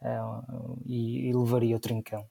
[0.02, 2.24] uh, e, e, levaria o Trincão.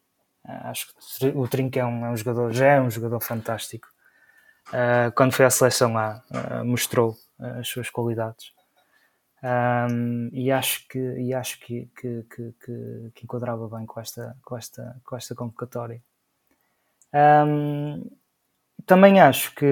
[0.45, 3.87] Uh, acho que o Trincão é um jogador, já é um jogador fantástico.
[4.69, 6.23] Uh, quando foi à seleção lá,
[6.63, 7.15] mostrou
[7.59, 8.53] as suas qualidades.
[9.43, 12.53] Um, e acho que, e acho que, que, que,
[13.15, 16.01] que, enquadrava bem com esta, com esta, com esta convocatória.
[17.13, 18.05] Um,
[18.85, 19.65] também acho que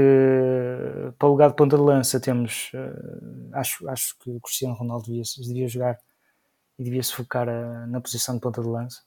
[1.17, 2.71] para o lugar de ponta de lança temos.
[2.73, 5.99] Uh, acho, acho que o Cristiano Ronaldo devia, devia jogar
[6.77, 9.03] e devia se focar uh, na posição de ponta de lança.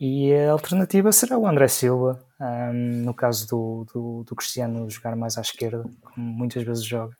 [0.00, 5.14] E a alternativa será o André Silva, um, no caso do, do, do, Cristiano jogar
[5.14, 7.16] mais à esquerda, como muitas vezes joga.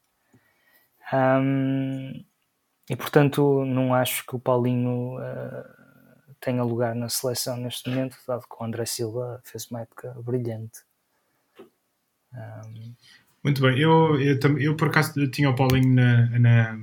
[1.12, 2.24] Um,
[2.90, 8.42] e portanto, não acho que o Paulinho uh, tenha lugar na seleção neste momento, dado
[8.42, 10.80] que o André Silva fez uma época brilhante.
[12.32, 12.94] Um...
[13.42, 16.78] Muito bem, eu, eu, eu, por acaso tinha o Paulinho na, na,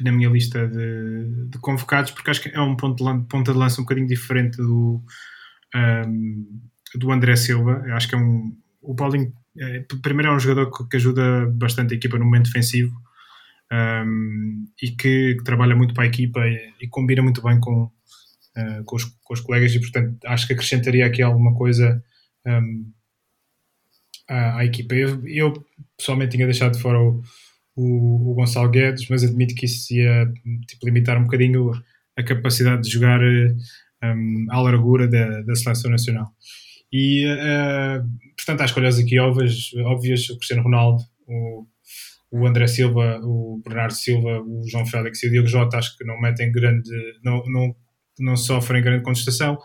[0.00, 3.80] na minha lista de, de, convocados, porque acho que é um ponto de, de lança
[3.80, 5.02] um bocadinho diferente do,
[5.74, 6.60] um,
[6.94, 7.82] do André Silva.
[7.86, 8.56] Eu acho que é um.
[8.82, 12.46] O Paulinho, é, primeiro, é um jogador que, que, ajuda bastante a equipa no momento
[12.46, 12.94] defensivo
[13.72, 17.84] um, e que, que, trabalha muito para a equipa e, e combina muito bem com,
[17.84, 22.02] uh, com, os, com, os, colegas, e portanto acho que acrescentaria aqui alguma coisa.
[22.46, 22.92] Um,
[24.28, 24.94] à, à equipa.
[24.94, 25.66] Eu, eu,
[25.96, 27.22] pessoalmente tinha deixado de fora o,
[27.76, 30.32] o, o, Gonçalo Guedes, mas admito que isso ia
[30.66, 31.70] tipo, limitar um bocadinho
[32.16, 36.32] a capacidade de jogar um, à largura da, da seleção nacional.
[36.92, 38.02] E, uh,
[38.36, 41.66] portanto, há escolhas aqui óbvias, óbvias o Cristiano Ronaldo, o,
[42.30, 46.04] o André Silva, o Bernardo Silva, o João Félix e o Diogo Jota, acho que
[46.04, 46.90] não metem grande,
[47.22, 47.76] não, não,
[48.18, 49.58] não sofrem grande contestação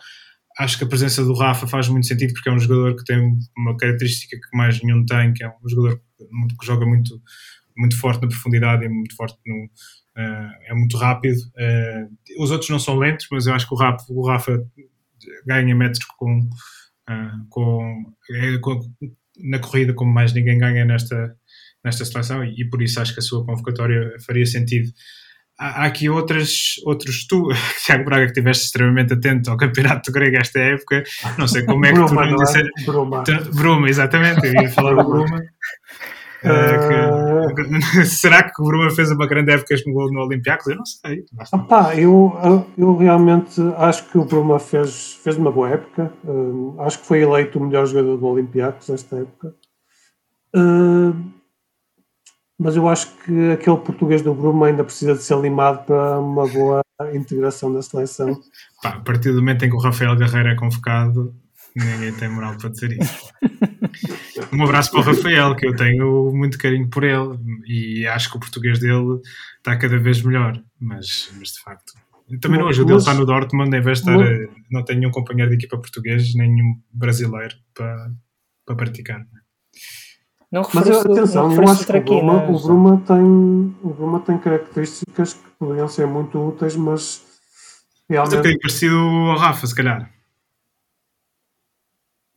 [0.60, 3.18] acho que a presença do Rafa faz muito sentido porque é um jogador que tem
[3.58, 6.00] uma característica que mais nenhum tem, que é um jogador
[6.60, 7.22] que joga muito,
[7.82, 11.38] muito forte na profundidade e muito forte no, uh, é muito rápido.
[11.38, 14.64] Uh, os outros não são lentos, mas eu acho que o Rafa, o Rafa
[15.46, 18.80] ganha metros com, uh, com, é, com,
[19.40, 21.36] na corrida como mais ninguém ganha nesta,
[21.84, 24.92] nesta seleção e, e por isso acho que a sua convocatória faria sentido
[25.62, 27.26] há aqui outras, outros.
[27.28, 27.50] Tu,
[27.86, 31.04] Tiago Braga, que estiveste extremamente atento ao campeonato grego esta época,
[31.38, 32.44] não sei como é que Bruma, tu não.
[32.44, 32.86] É?
[32.86, 33.24] Bruma.
[33.54, 35.42] Bruma, exatamente, eu ia falar do Bruma.
[36.44, 40.68] Uh, que, será que o Bruma fez uma grande época no gol no Olympiacos?
[40.68, 41.24] Eu não sei.
[41.54, 46.12] Opa, eu, eu realmente acho que o Bruma fez, fez uma boa época.
[46.24, 49.54] Uh, acho que foi eleito o melhor jogador do Olympiacos esta época.
[50.56, 51.16] Uh,
[52.60, 56.48] mas eu acho que aquele português do Bruma ainda precisa de ser limado para uma
[56.48, 56.82] boa
[57.14, 58.40] integração da seleção.
[58.82, 61.34] Pá, a partir do momento em que o Rafael Guerreiro é convocado,
[61.76, 63.32] ninguém tem moral para dizer isso.
[64.54, 68.38] um abraço para o Rafael, que eu tenho muito carinho por ele e acho que
[68.38, 69.20] o português dele
[69.58, 71.94] está cada vez melhor, mas, mas de facto.
[72.40, 75.12] Também não ajuda, ele está no Dortmund, em vez de estar, mas, não tem nenhum
[75.12, 78.12] companheiro de equipa português, nem nenhum brasileiro para,
[78.66, 79.26] para praticar.
[80.52, 82.60] Não Mas eu, referiste- atenção, não eu acho que Bruma, o.
[82.62, 83.22] Bruma tem,
[83.82, 87.22] o Bruma tem características que poderiam ser muito úteis, mas
[88.10, 90.10] Mas é um realmente parecido ao Rafa, se calhar.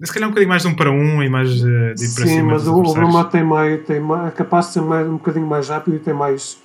[0.03, 2.27] Se calhar um bocadinho mais de um para um e mais eh, de ir para
[2.27, 2.95] sim, cima mas dos o.
[2.95, 6.01] Bruma tem mais, tem mais, é capaz de ser mais, um bocadinho mais rápido e
[6.01, 6.59] tem mais,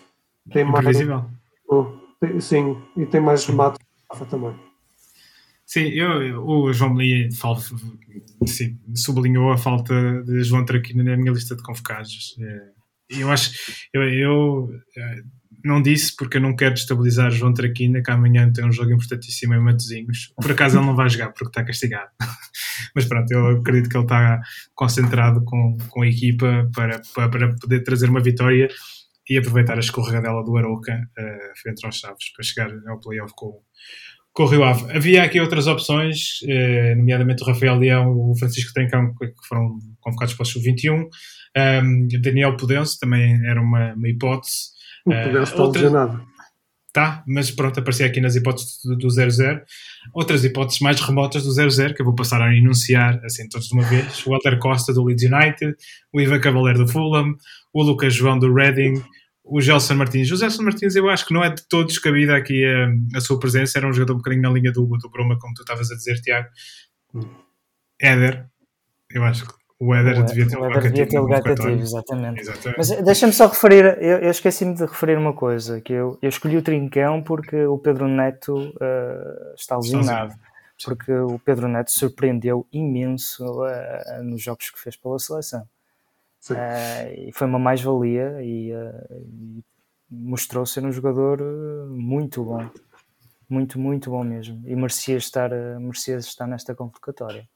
[0.52, 1.26] tem mais Imprevisível.
[1.70, 1.86] oh,
[2.20, 4.56] tem- sim, e tem mais remate que o Rafa também.
[5.66, 7.30] Sim, eu, o João Melia
[8.48, 12.36] sim, sublinhou a falta de João Traquina na minha lista de convocados.
[12.40, 13.52] Eh, eu acho,
[13.94, 15.22] eu, eu, eh,
[15.64, 19.54] não disse porque eu não quero destabilizar João Traquina, que amanhã tem um jogo importantíssimo
[19.54, 20.34] em Matosinhos.
[20.36, 22.10] Por acaso ele não vai jogar porque está castigado.
[22.96, 24.40] Mas pronto, eu acredito que ele está
[24.74, 28.68] concentrado com, com a equipa para, para, para poder trazer uma vitória
[29.30, 33.62] e aproveitar a escorregadela do Aroca eh, frente aos Chaves para chegar ao playoff com,
[34.34, 34.92] com o Rio Ave.
[34.92, 40.34] Havia aqui outras opções, eh, nomeadamente o Rafael Leão o Francisco Trencão, que foram convocados
[40.34, 41.08] para o Sub-21.
[41.58, 44.79] Um, Daniel Pudense também era uma, uma hipótese.
[45.06, 46.30] O Eh, poder está outra- lesionado.
[46.92, 49.62] Tá, mas pronto, aparecia aqui nas hipóteses do, do 0-0.
[50.12, 53.76] Outras hipóteses mais remotas do 0-0, que eu vou passar a enunciar assim todos de
[53.76, 54.26] uma vez.
[54.26, 55.76] O Walter Costa do Leeds United,
[56.12, 57.36] o Ivan Cavaleiro do Fulham,
[57.72, 58.96] o Lucas João do Reading,
[59.44, 60.32] o Gelson Martins.
[60.32, 63.38] O Gelson Martins eu acho que não é de todo descabida aqui a, a sua
[63.40, 65.96] presença, era um jogador um bocadinho na linha do, do Bruma, como tu estavas a
[65.96, 66.48] dizer, Tiago.
[68.02, 68.46] Éder,
[69.12, 72.42] eu acho que o Éder devia ter o lugar devia ter exatamente.
[72.42, 72.76] Exatamente.
[72.78, 76.28] Mas eh, deixa-me só referir, eu, eu esqueci-me de referir uma coisa, que eu, eu
[76.28, 80.36] escolhi o Trincão porque o Pedro Neto eh, está lesionado.
[80.84, 85.66] Porque o Pedro Neto surpreendeu imenso eh, nos jogos que fez pela seleção.
[86.42, 86.56] Sim.
[86.58, 88.72] Eh, e foi uma mais-valia e,
[89.12, 89.64] e
[90.10, 91.42] mostrou ser um jogador
[91.90, 92.70] muito bom.
[93.50, 94.62] Muito, muito bom mesmo.
[94.68, 95.50] E merecia estar,
[95.80, 97.48] merecia estar nesta convocatória.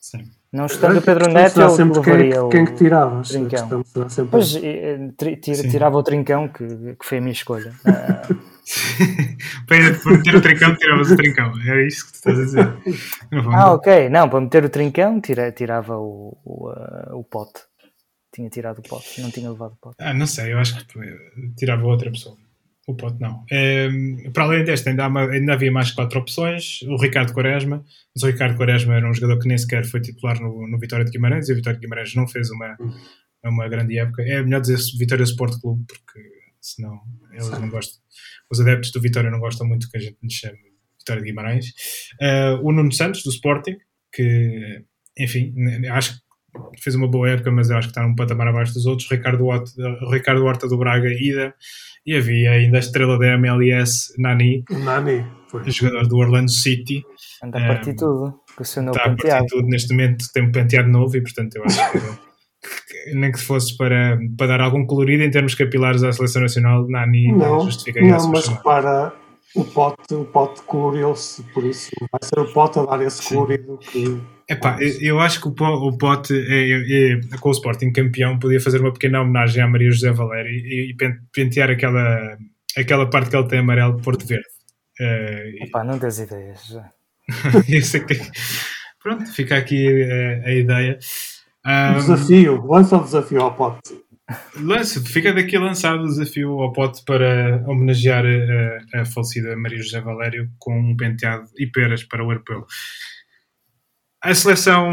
[0.00, 0.30] Sim.
[0.52, 2.48] Não estando o Pedro Neto, será ele sempre quem, levaria o...
[2.48, 3.28] quem que tiravas.
[3.28, 3.84] A Trincão.
[3.84, 7.72] será sempre Pois, eh, tri- tira- tirava o Trincão, que, que foi a minha escolha.
[8.68, 9.78] Ah, para
[10.12, 11.52] meter o trincão, tiravas o trincão.
[11.66, 12.76] Era isso que tu estás a dizer.
[13.54, 14.10] Ah, ok.
[14.10, 17.60] Não, para meter o Trincão, tira, tirava o, o, ah, o pote.
[18.30, 19.96] Tinha tirado o pote, não tinha levado o pote.
[19.98, 21.16] Ah, não sei, eu acho que eh,
[21.56, 22.36] tirava outra pessoa.
[22.88, 23.44] O pote não.
[23.52, 26.80] Ehm, para além desta, ainda, uma- ainda havia mais quatro opções.
[26.88, 27.84] O Ricardo Quaresma.
[28.14, 31.04] Mas o Ricardo Quaresma era um jogador que nem sequer foi titular no, no Vitória
[31.04, 32.76] de Guimarães e o Vitória de Guimarães não fez uma,
[33.44, 34.22] uma grande época.
[34.22, 36.20] É melhor dizer Vitória Sport Clube, porque
[36.62, 36.98] senão
[37.30, 38.00] eles não gostam.
[38.50, 40.56] Os adeptos do Vitória não gostam muito que a gente lhes chame
[40.98, 41.66] Vitória de Guimarães.
[42.20, 43.76] Eh, o Nuno Santos, do Sporting,
[44.12, 44.82] que,
[45.18, 45.52] enfim,
[45.90, 46.20] acho que
[46.82, 49.08] fez uma boa época, mas eu acho que está num patamar abaixo dos outros.
[49.10, 49.70] Ricardo Horta,
[50.10, 51.54] Ricardo Horta do Braga, Ida.
[52.06, 55.26] E havia ainda a estrela da MLS, Nani, O Nani.
[55.48, 55.68] Foi.
[55.70, 57.02] jogador do Orlando City.
[57.42, 59.40] Anda a partir Um, tudo, com o seu novo Está a penteado.
[59.40, 59.68] partir tudo.
[59.68, 63.76] Neste momento tem um penteado novo e, portanto, eu acho que, que nem que fosse
[63.76, 68.18] para, para dar algum colorido em termos capilares à seleção nacional, Nani Não, justificaria a
[68.18, 69.12] não mas repara,
[69.54, 73.34] o pote, o pote coloriu-se, por isso vai ser o pote a dar esse Sim.
[73.36, 74.20] colorido que
[74.50, 78.38] Epá, eu, eu acho que o, Po- o Pote, é, é, com o Sporting campeão,
[78.38, 82.38] podia fazer uma pequena homenagem à Maria José Valério e, e pen- pentear aquela,
[82.76, 84.46] aquela parte que ele tem amarelo por de verde.
[85.00, 86.66] Eh, Epá, não tens ideias.
[86.66, 86.90] já.
[87.68, 88.18] isso aqui-
[89.02, 90.98] Pronto, fica aqui eh, a ideia.
[90.98, 93.80] o Ah, desafio, lança o desafio ao pote.
[94.60, 98.24] Lança, fica daqui lançado o desafio ao pote para homenagear
[98.94, 102.66] a, a falecida Maria José Valério com um penteado e peras para o europeu.
[104.22, 104.90] A seleção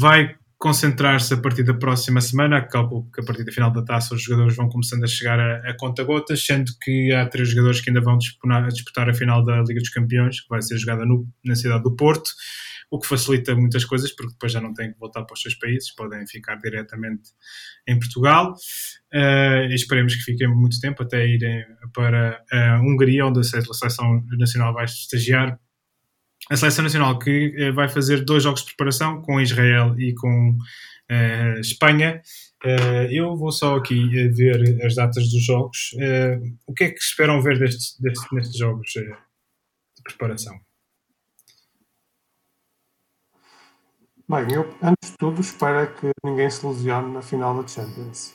[0.00, 2.62] vai concentrar-se a partir da próxima semana.
[2.62, 5.70] Calculo que a partir da final da taça os jogadores vão começando a chegar a,
[5.70, 9.60] a conta-gotas, sendo que há três jogadores que ainda vão disputar, disputar a final da
[9.62, 12.30] Liga dos Campeões, que vai ser jogada no- na cidade do Porto,
[12.90, 15.54] o que facilita muitas coisas, porque depois já não têm que voltar para os seus
[15.54, 17.30] países, podem ficar diretamente
[17.86, 18.54] em Portugal.
[19.12, 21.62] Uh, esperemos que fiquem muito tempo até irem
[21.92, 25.58] para a Hungria, onde a seleção nacional vai estagiar.
[26.50, 30.58] A seleção nacional que eh, vai fazer dois jogos de preparação com Israel e com
[31.08, 32.20] eh, Espanha.
[32.62, 35.94] Eh, eu vou só aqui ver as datas dos jogos.
[36.66, 40.60] O que é que esperam ver destes, destes, nestes jogos de preparação?
[44.28, 48.34] Bem, eu antes de tudo espero que ninguém se lesione na final da Champions.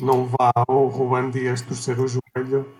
[0.00, 2.72] Não vá o Ruben Dias torcer o joelho,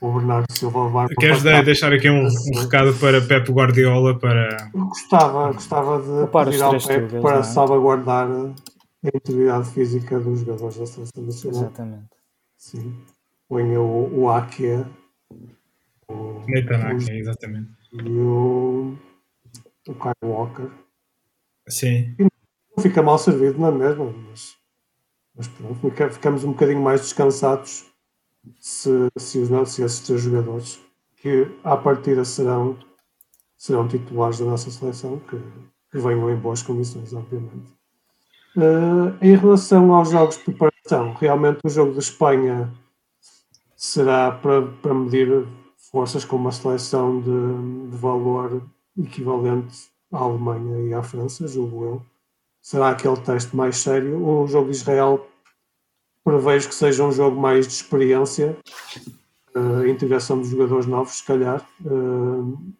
[0.00, 1.64] o Bernardo Silva levar para Queres patamar.
[1.64, 6.72] deixar aqui um, um recado para Pep Guardiola para Gostava, gostava de os pedir ao
[6.72, 7.42] Pep tugas, para não é?
[7.42, 11.60] salvaguardar a integridade física dos jogadores da seleção nacional.
[11.62, 12.08] Exatamente.
[12.56, 12.94] Sim.
[13.48, 14.86] Ponha o, o Akia
[16.08, 17.70] o, Nathan Ake, exatamente.
[17.92, 18.96] e o,
[19.88, 20.68] o Kyle Walker.
[21.68, 22.16] Sim.
[22.80, 24.54] fica mal servido na mesma, mas,
[25.36, 27.91] mas pronto, ficamos um bocadinho mais descansados
[28.58, 30.80] se, se, se esses três jogadores,
[31.16, 32.76] que à partida serão,
[33.56, 35.38] serão titulares da nossa seleção, que,
[35.90, 37.72] que venham em boas condições, obviamente.
[38.56, 42.72] Uh, em relação aos jogos de preparação, realmente o jogo de Espanha
[43.76, 45.46] será para, para medir
[45.90, 48.62] forças com uma seleção de, de valor
[48.98, 52.02] equivalente à Alemanha e à França, julgo eu.
[52.60, 54.24] Será aquele teste mais sério.
[54.24, 55.26] O jogo de Israel
[56.24, 58.56] prevejo que seja um jogo mais de experiência,
[59.54, 61.66] uh, integração de jogadores novos, se calhar.
[61.84, 62.72] Uh,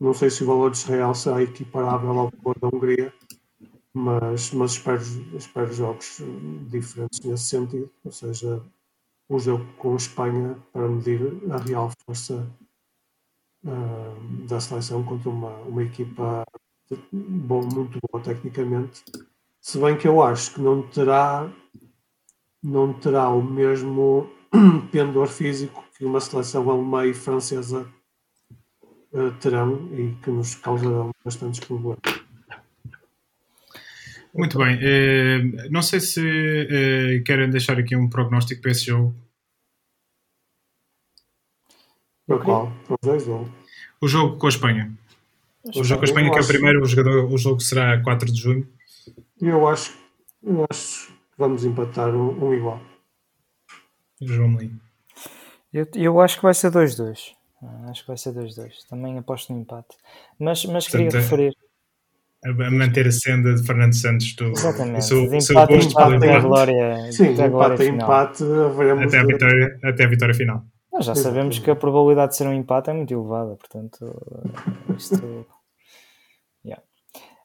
[0.00, 3.12] não sei se o valor de Israel será equiparável ao valor da Hungria,
[3.92, 5.02] mas, mas espero,
[5.34, 6.22] espero jogos
[6.68, 7.90] diferentes nesse sentido.
[8.04, 8.62] Ou seja,
[9.28, 11.20] um jogo com Espanha para medir
[11.50, 12.50] a real força
[13.64, 16.44] uh, da seleção contra uma, uma equipa
[17.12, 19.04] bom, muito boa tecnicamente.
[19.60, 21.52] Se bem que eu acho que não terá
[22.62, 24.30] não terá o mesmo
[24.92, 27.86] pendor físico que uma seleção alemã e francesa
[29.12, 31.98] uh, terão e que nos causarão bastantes problemas.
[34.34, 34.76] Muito bem.
[34.76, 39.14] Uh, não sei se uh, querem deixar aqui um prognóstico para esse jogo.
[42.26, 42.72] Para qual?
[42.86, 43.48] Para os dois ou?
[44.00, 44.92] O jogo com a Espanha.
[45.74, 48.32] O jogo com a Espanha, que é o primeiro, o, jogador, o jogo será 4
[48.32, 48.68] de junho.
[49.40, 49.98] Eu acho,
[50.42, 52.80] eu acho vamos empatar um, um igual.
[54.20, 54.70] João Lee.
[55.72, 57.32] Eu, eu acho que vai ser 2-2.
[57.62, 58.86] Ah, acho que vai ser 2-2.
[58.88, 59.96] Também aposto no empate.
[60.38, 61.56] Mas, mas Portanto, queria referir.
[62.44, 65.04] A manter a senda de Fernando Santos do, Exatamente.
[65.04, 67.12] seu, de seu empate, gosto empate, pela glória.
[67.12, 68.44] Sim, até empate, empate,
[69.06, 70.64] até a, vitória, até a vitória final.
[70.92, 73.98] Nós já sabemos que a probabilidade de ser um empate é muito elevada, portanto,
[74.96, 75.46] isto.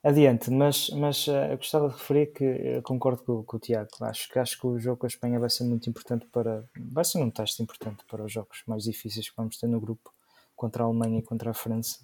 [0.05, 3.89] Adiante, mas, mas uh, gostava de referir que concordo com, com, o Tiago.
[4.01, 6.63] Acho que, acho que o jogo com a Espanha vai ser muito importante para.
[6.91, 10.13] Vai ser um teste importante para os jogos mais difíceis que vamos ter no grupo
[10.55, 11.97] contra a Alemanha e contra a França.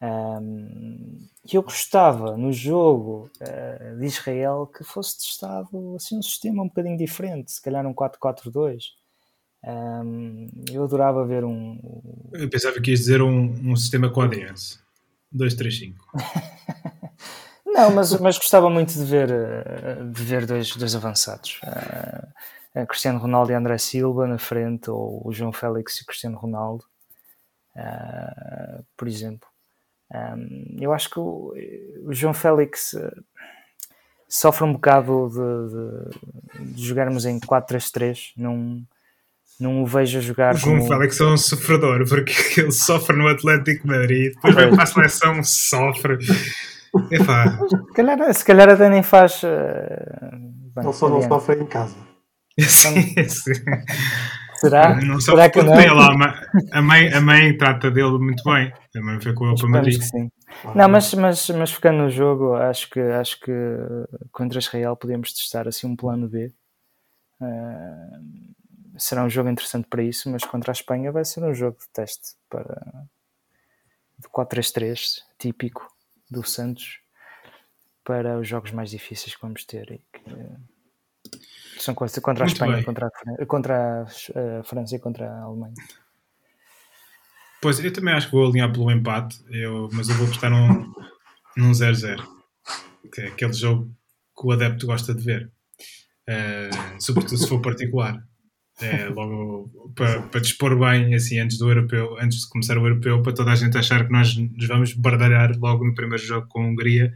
[0.00, 6.68] Um, eu gostava no jogo uh, de Israel que fosse testado assim um sistema um
[6.68, 8.90] bocadinho diferente, se calhar um 4-4-2
[9.66, 11.76] um, eu adorava ver um.
[12.32, 14.83] Eu pensava que ias dizer um, um sistema com ADS
[15.34, 16.06] 235.
[17.66, 19.28] Não, mas, mas gostava muito de ver,
[20.12, 21.60] de ver dois, dois avançados.
[21.64, 26.84] Uh, Cristiano Ronaldo e André Silva na frente, ou o João Félix e Cristiano Ronaldo,
[27.74, 29.48] uh, por exemplo.
[30.12, 31.52] Um, eu acho que o,
[32.04, 32.94] o João Félix
[34.28, 38.84] sofre um bocado de, de, de jogarmos em 4-3-3, num,
[39.60, 40.54] não o vejo jogar.
[40.54, 40.88] O João como...
[40.88, 45.42] Félix é um sofredor, porque ele sofre no Atlético Madrid, depois vem para a seleção,
[45.42, 46.18] sofre.
[47.10, 47.58] Epá.
[47.68, 49.42] Se, calhar, se calhar até nem faz.
[49.42, 49.48] Uh...
[50.74, 51.96] Bem, ele só não sofre em casa.
[52.60, 53.52] Sim, sim.
[54.56, 55.00] Será?
[55.00, 55.72] Não Será que não?
[55.72, 56.34] Lá,
[56.72, 58.72] a, mãe, a mãe trata dele muito bem.
[58.96, 60.00] A mãe foi com ele para Madrid.
[60.00, 60.30] sim.
[60.74, 63.52] Não, mas, mas, mas ficando no jogo, acho que, acho que
[64.32, 66.52] contra Israel podemos testar assim um plano B.
[67.40, 68.54] Uh,
[68.98, 71.88] será um jogo interessante para isso, mas contra a Espanha vai ser um jogo de
[71.88, 73.06] teste para
[74.18, 75.92] do 4-3-3 típico
[76.30, 77.00] do Santos
[78.04, 83.06] para os jogos mais difíceis que vamos ter e que são contra a Espanha, contra
[83.06, 85.74] a, contra a França e contra a Alemanha.
[87.60, 90.92] Pois, eu também acho que vou alinhar pelo empate, eu, mas eu vou apostar num,
[91.56, 92.22] num 0-0,
[93.10, 93.90] que é aquele jogo
[94.38, 95.50] que o adepto gosta de ver,
[96.28, 98.22] uh, sobretudo se for particular.
[98.80, 103.22] É, logo para, para dispor bem assim antes do europeu, antes de começar o europeu,
[103.22, 106.62] para toda a gente achar que nós nos vamos bardalhar logo no primeiro jogo com
[106.62, 107.12] a Hungria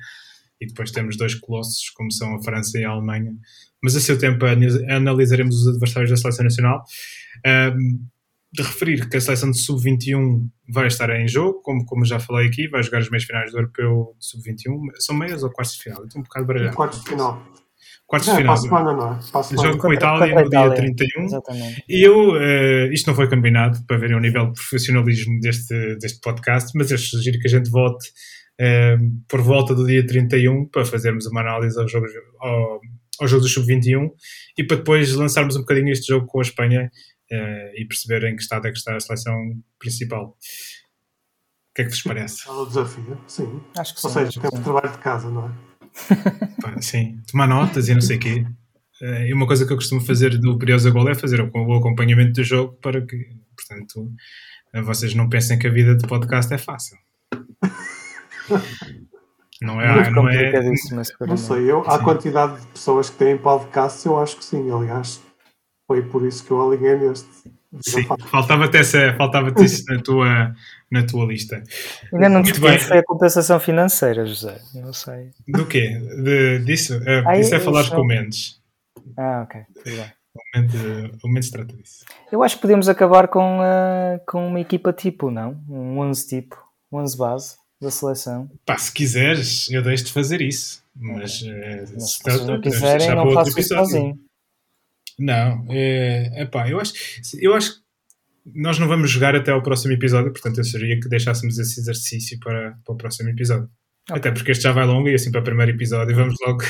[0.60, 3.32] e depois temos dois colossos como são a França e a Alemanha.
[3.82, 4.44] Mas a seu tempo
[4.88, 6.82] analisaremos os adversários da seleção nacional.
[7.46, 8.04] Um,
[8.50, 12.48] de referir que a seleção de sub-21 vai estar em jogo, como, como já falei
[12.48, 14.80] aqui, vai jogar os meios finais do europeu de sub-21.
[14.98, 16.02] São meias ou quartos de final?
[16.02, 16.74] Estou um bocado baralhado.
[16.74, 17.46] Quartos de final
[18.08, 18.56] quartos de final.
[18.56, 19.18] Semana, não é?
[19.32, 19.68] A semana.
[19.68, 21.24] Jogo com a Itália no dia 31.
[21.24, 21.84] Exatamente.
[21.88, 26.18] E eu, uh, isto não foi combinado para verem o nível de profissionalismo deste, deste
[26.20, 28.08] podcast, mas eu sugiro que a gente vote
[28.60, 32.06] uh, por volta do dia 31 para fazermos uma análise ao jogo,
[32.40, 32.80] ao,
[33.20, 34.10] ao jogo do Sub-21
[34.56, 36.90] e para depois lançarmos um bocadinho este jogo com a Espanha
[37.30, 39.36] uh, e perceber em que estado é que está a seleção
[39.78, 40.28] principal.
[40.30, 42.48] O que é que vos parece?
[42.48, 43.60] É um desafio, sim.
[43.76, 45.67] Acho que Ou sim, seja, temos trabalho de casa, não é?
[46.80, 48.46] Sim, tomar notas e não sei o quê.
[49.00, 52.32] Eh, e uma coisa que eu costumo fazer do Curiosa Gol é fazer o acompanhamento
[52.32, 54.12] do jogo para que, portanto,
[54.84, 56.96] vocês não pensem que a vida de podcast é fácil.
[59.60, 60.10] Não é.
[60.10, 60.52] Não, é,
[61.26, 64.70] não sei, eu, a quantidade de pessoas que têm podcasts, eu acho que sim.
[64.70, 65.20] Aliás,
[65.86, 67.28] foi por isso que eu alinhei neste.
[67.80, 70.54] Sim, faltava-te essa, faltava isso na tua,
[70.90, 71.62] na tua lista.
[72.12, 74.58] Ainda não discutimos foi a compensação financeira, José.
[74.74, 75.30] Não sei.
[75.46, 76.00] Do quê?
[76.22, 76.98] De, disso?
[76.98, 78.58] Uh, isso é falar com Mendes.
[79.16, 79.60] Ah, ok.
[81.22, 82.06] O Mendes trata disso.
[82.32, 85.60] Eu acho que podemos acabar com, uh, com uma equipa tipo, não?
[85.68, 86.56] Um 11 tipo,
[86.90, 88.50] um 11 base da seleção.
[88.64, 90.82] Pá, se quiseres, eu deixo de fazer isso.
[90.96, 91.46] Mas, uh,
[91.94, 94.18] mas se, se não quiserem, não faço isso sozinho.
[95.18, 96.92] Não, é, epá, eu acho,
[97.40, 97.80] eu acho que
[98.54, 102.38] nós não vamos jogar até ao próximo episódio, portanto eu seria que deixássemos esse exercício
[102.38, 103.68] para, para o próximo episódio.
[104.10, 104.16] Okay.
[104.16, 106.62] Até porque este já vai longo e assim para o primeiro episódio vamos logo.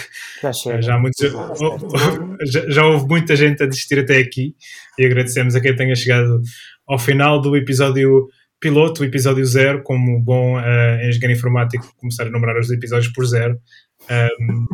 [0.43, 0.83] Já, chega.
[0.83, 1.21] já, muitos,
[2.53, 4.57] já, já, houve muita gente a desistir até aqui
[4.99, 6.41] e agradecemos a quem tenha chegado
[6.87, 8.27] ao final do episódio
[8.61, 13.25] piloto, o episódio zero, como bom uh, engenheiro informático começar a numerar os episódios por
[13.25, 13.57] zero.
[14.11, 14.67] Um,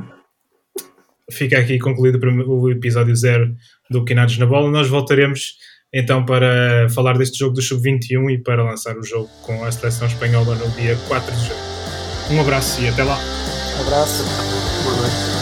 [1.31, 3.55] fica aqui concluído o episódio zero
[3.91, 4.71] do Quinados na Bola.
[4.71, 5.57] Nós voltaremos
[5.93, 10.09] então para falar deste jogo do Sub-21 e para lançar o jogo com a seleção
[10.09, 11.75] espanhola no dia 4 de julho.
[12.31, 13.19] Um abraço e até lá.
[13.79, 14.25] Um abraço.
[14.85, 15.35] Boa noite.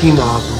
[0.00, 0.53] Quinados